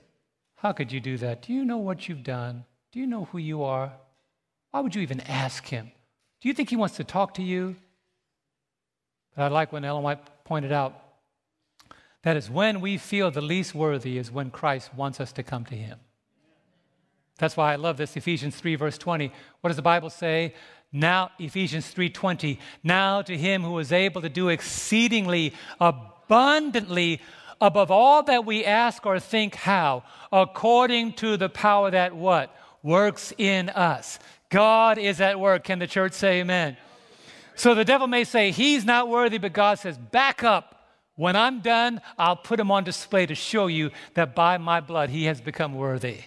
[0.56, 1.40] How could you do that?
[1.40, 2.64] Do you know what you've done?
[2.92, 3.90] Do you know who you are?
[4.70, 5.90] Why would you even ask him?
[6.40, 7.76] Do you think he wants to talk to you?
[9.34, 10.92] But I like when Ellen White pointed out
[12.22, 15.64] that is when we feel the least worthy is when Christ wants us to come
[15.64, 15.98] to him.
[17.38, 19.32] That's why I love this Ephesians 3 verse 20.
[19.62, 20.54] What does the Bible say?
[20.92, 22.58] Now Ephesians 3:20.
[22.82, 27.20] Now to him who is able to do exceedingly abundantly
[27.60, 30.02] above all that we ask or think how
[30.32, 34.18] according to the power that what works in us.
[34.48, 35.64] God is at work.
[35.64, 36.76] Can the church say amen?
[37.54, 40.76] So the devil may say, He's not worthy, but God says, Back up.
[41.16, 45.10] When I'm done, I'll put him on display to show you that by my blood
[45.10, 46.20] he has become worthy.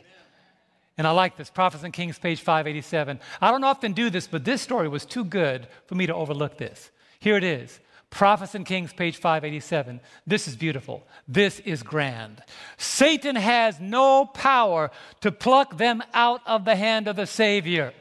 [1.00, 1.50] And I like this.
[1.50, 3.20] Prophets and Kings, page 587.
[3.42, 6.60] I don't often do this, but this story was too good for me to overlook
[6.60, 6.92] this.
[7.20, 7.80] Here it is.
[8.14, 9.99] Prophets and Kings, page 587.
[10.28, 11.01] This is beautiful.
[11.28, 12.43] This is grand.
[12.78, 14.91] Satan has no power
[15.22, 17.91] to pluck them out of the hand of the Savior.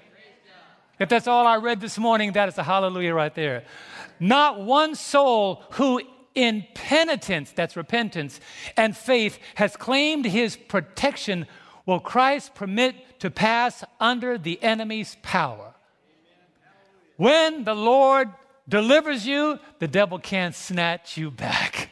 [1.01, 3.65] If that's all I read this morning, that is a hallelujah right there.
[4.21, 6.03] Not one soul who
[6.35, 8.39] in penitence, that's repentance,
[8.77, 11.47] and faith has claimed his protection
[11.87, 15.73] will Christ permit to pass under the enemy's power.
[17.17, 18.31] When the Lord
[18.69, 21.91] delivers you, the devil can't snatch you back.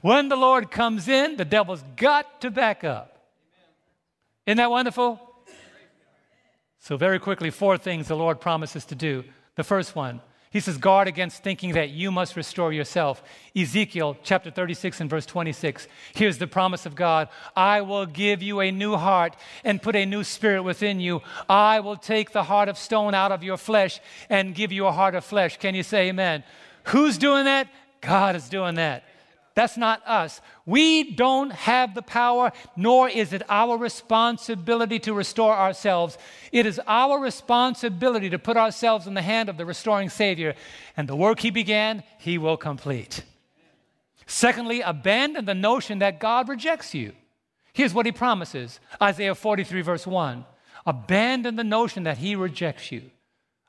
[0.00, 3.18] When the Lord comes in, the devil's got to back up.
[4.46, 5.20] Isn't that wonderful?
[6.78, 9.24] So, very quickly, four things the Lord promises to do.
[9.56, 10.20] The first one,
[10.50, 13.22] he says, guard against thinking that you must restore yourself.
[13.54, 15.86] Ezekiel chapter 36 and verse 26.
[16.14, 20.06] Here's the promise of God I will give you a new heart and put a
[20.06, 21.20] new spirit within you.
[21.48, 24.92] I will take the heart of stone out of your flesh and give you a
[24.92, 25.58] heart of flesh.
[25.58, 26.44] Can you say amen?
[26.84, 27.68] Who's doing that?
[28.00, 29.04] God is doing that.
[29.58, 30.40] That's not us.
[30.66, 36.16] We don't have the power, nor is it our responsibility to restore ourselves.
[36.52, 40.54] It is our responsibility to put ourselves in the hand of the restoring Savior,
[40.96, 43.24] and the work He began, He will complete.
[44.28, 47.14] Secondly, abandon the notion that God rejects you.
[47.72, 50.44] Here's what He promises Isaiah 43, verse 1.
[50.86, 53.10] Abandon the notion that He rejects you.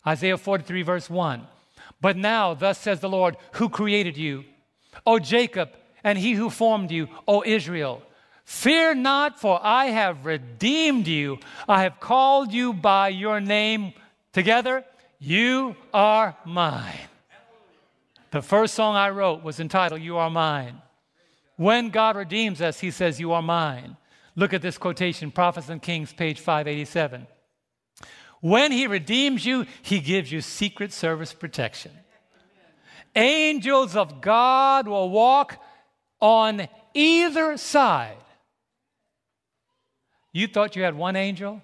[0.06, 1.48] Isaiah 43, verse 1.
[2.00, 4.46] But now, thus says the Lord, who created you,
[5.06, 5.70] O Jacob,
[6.04, 8.02] and he who formed you, O Israel.
[8.45, 11.38] Fear not, for I have redeemed you.
[11.68, 13.93] I have called you by your name.
[14.34, 14.84] Together,
[15.20, 17.10] you are mine.
[18.32, 20.82] The first song I wrote was entitled, You Are Mine.
[21.58, 23.97] When God redeems us, he says, You are mine.
[24.36, 27.28] Look at this quotation, Prophets and Kings, page 587.
[28.41, 31.91] When he redeems you, he gives you secret service protection.
[33.16, 35.62] Angels of God will walk
[36.20, 38.18] on either side.
[40.32, 41.62] You thought you had one angel?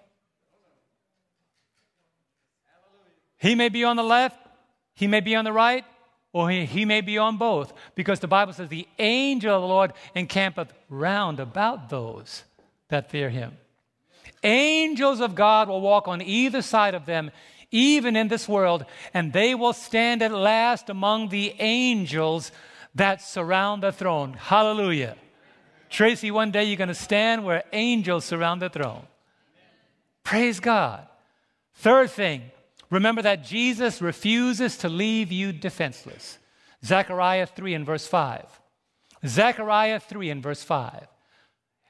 [3.37, 4.39] He may be on the left,
[4.95, 5.85] he may be on the right,
[6.33, 9.67] or he, he may be on both, because the Bible says the angel of the
[9.67, 12.43] Lord encampeth round about those
[12.89, 13.57] that fear him.
[14.43, 17.31] Angels of God will walk on either side of them,
[17.71, 22.51] even in this world, and they will stand at last among the angels
[22.95, 24.33] that surround the throne.
[24.33, 25.17] Hallelujah.
[25.89, 29.05] Tracy, one day you're going to stand where angels surround the throne.
[30.23, 31.07] Praise God.
[31.75, 32.51] Third thing,
[32.89, 36.39] remember that Jesus refuses to leave you defenseless.
[36.83, 38.59] Zechariah 3 and verse 5.
[39.27, 41.07] Zechariah 3 and verse 5.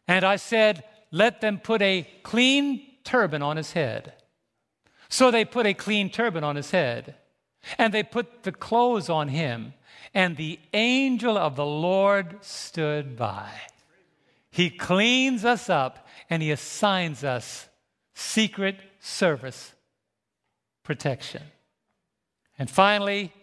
[0.08, 4.14] And I said, Let them put a clean turban on his head.
[5.10, 7.16] So they put a clean turban on his head,
[7.78, 9.74] and they put the clothes on him
[10.14, 13.50] and the angel of the Lord stood by.
[14.50, 17.68] He cleans us up and he assigns us
[18.14, 19.74] secret service
[20.84, 21.44] protection.
[22.58, 23.34] And finally,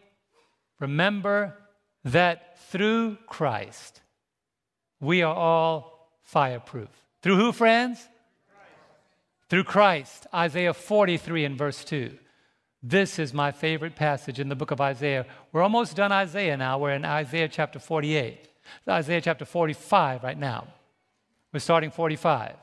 [0.80, 1.54] remember
[2.04, 4.00] that through Christ,
[5.00, 6.88] we are all fireproof.
[7.20, 8.08] Through who, friends?
[9.50, 10.26] Through Christ.
[10.32, 12.16] Isaiah 43 and verse 2.
[12.82, 15.24] This is my favorite passage in the book of Isaiah.
[15.52, 16.78] We're almost done Isaiah now.
[16.78, 18.48] We're in Isaiah chapter 48.
[18.88, 20.66] Isaiah chapter 45 right now.
[21.52, 22.54] We're starting 45.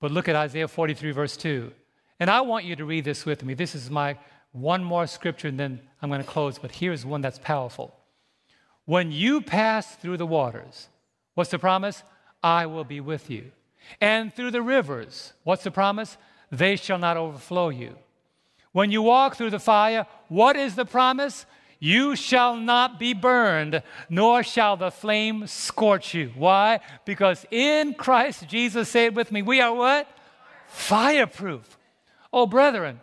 [0.00, 1.72] But look at Isaiah 43, verse 2.
[2.20, 3.54] And I want you to read this with me.
[3.54, 4.18] This is my
[4.52, 6.58] one more scripture, and then I'm going to close.
[6.58, 7.94] But here's one that's powerful.
[8.84, 10.88] When you pass through the waters,
[11.34, 12.02] what's the promise?
[12.42, 13.52] I will be with you.
[14.00, 16.16] And through the rivers, what's the promise?
[16.50, 17.96] They shall not overflow you.
[18.72, 21.46] When you walk through the fire, what is the promise?
[21.80, 26.32] You shall not be burned, nor shall the flame scorch you.
[26.34, 26.80] Why?
[27.04, 30.08] Because in Christ Jesus, say it with me, we are what?
[30.66, 31.78] Fireproof.
[32.32, 33.00] Oh, brethren,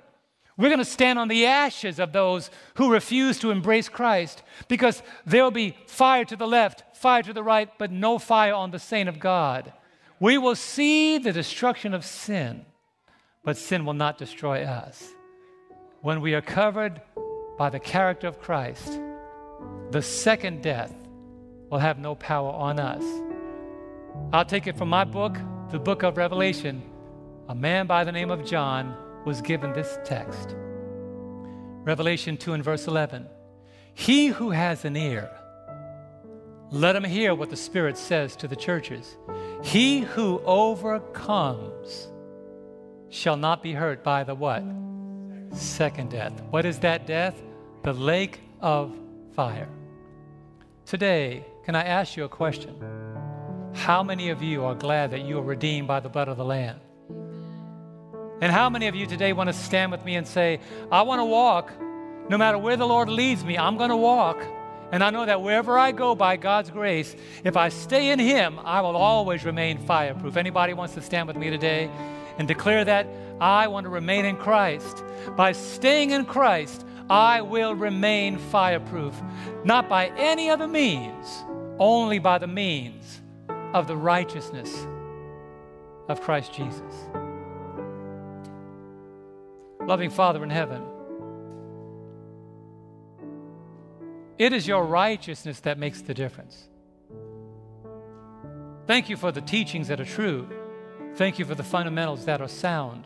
[0.57, 5.01] we're going to stand on the ashes of those who refuse to embrace Christ because
[5.25, 8.79] there'll be fire to the left, fire to the right, but no fire on the
[8.79, 9.73] saint of God.
[10.19, 12.65] We will see the destruction of sin,
[13.43, 15.14] but sin will not destroy us
[16.05, 17.01] when we are covered
[17.57, 18.99] by the character of Christ,
[19.89, 20.93] the second death
[21.71, 23.03] will have no power on us.
[24.31, 25.35] I'll take it from my book,
[25.71, 26.83] the book of Revelation.
[27.49, 28.95] A man by the name of John
[29.25, 30.53] was given this text
[31.83, 33.25] Revelation 2 and verse 11.
[33.95, 35.31] He who has an ear,
[36.69, 39.17] let him hear what the Spirit says to the churches.
[39.63, 42.09] He who overcomes
[43.09, 44.63] shall not be hurt by the what?
[45.51, 46.41] Second death.
[46.49, 47.41] What is that death?
[47.83, 48.95] The lake of
[49.35, 49.69] fire.
[50.85, 52.75] Today, can I ask you a question?
[53.73, 56.45] How many of you are glad that you are redeemed by the blood of the
[56.45, 56.79] Lamb?
[58.41, 60.59] And how many of you today want to stand with me and say,
[60.91, 61.71] I want to walk,
[62.29, 64.41] no matter where the Lord leads me, I'm going to walk.
[64.91, 68.59] And I know that wherever I go by God's grace, if I stay in Him,
[68.59, 70.37] I will always remain fireproof.
[70.37, 71.89] Anybody wants to stand with me today
[72.37, 73.07] and declare that
[73.39, 75.03] I want to remain in Christ.
[75.35, 79.13] By staying in Christ, I will remain fireproof,
[79.63, 81.43] not by any other means,
[81.77, 83.21] only by the means
[83.73, 84.87] of the righteousness
[86.07, 86.93] of Christ Jesus.
[89.81, 90.81] Loving Father in heaven,
[94.37, 96.67] it is your righteousness that makes the difference.
[98.87, 100.47] Thank you for the teachings that are true.
[101.15, 103.05] Thank you for the fundamentals that are sound.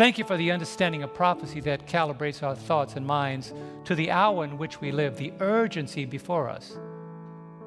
[0.00, 3.52] Thank you for the understanding of prophecy that calibrates our thoughts and minds
[3.84, 6.78] to the hour in which we live, the urgency before us.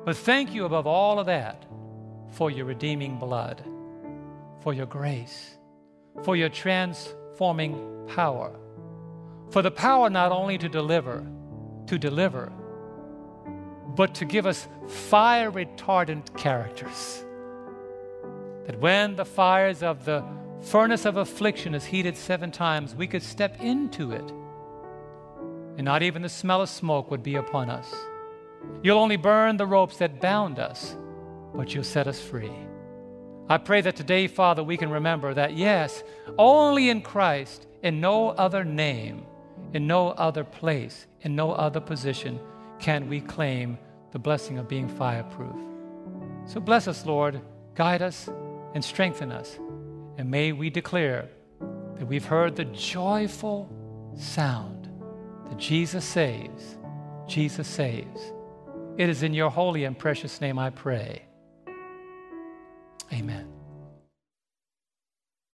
[0.03, 1.63] But thank you above all of that
[2.31, 3.63] for your redeeming blood,
[4.61, 5.59] for your grace,
[6.23, 8.51] for your transforming power,
[9.51, 11.23] for the power not only to deliver,
[11.85, 12.51] to deliver,
[13.95, 17.23] but to give us fire retardant characters.
[18.65, 20.25] That when the fires of the
[20.63, 24.31] furnace of affliction is heated seven times, we could step into it,
[25.77, 27.93] and not even the smell of smoke would be upon us.
[28.81, 30.95] You'll only burn the ropes that bound us,
[31.53, 32.51] but you'll set us free.
[33.49, 36.03] I pray that today, Father, we can remember that yes,
[36.37, 39.25] only in Christ, in no other name,
[39.73, 42.39] in no other place, in no other position
[42.79, 43.77] can we claim
[44.11, 45.55] the blessing of being fireproof.
[46.45, 47.41] So bless us, Lord,
[47.75, 48.29] guide us,
[48.73, 49.59] and strengthen us.
[50.17, 51.29] And may we declare
[51.97, 53.69] that we've heard the joyful
[54.17, 54.89] sound
[55.49, 56.77] that Jesus saves.
[57.27, 58.33] Jesus saves.
[58.97, 61.23] It is in your holy and precious name I pray.
[63.11, 63.52] Amen.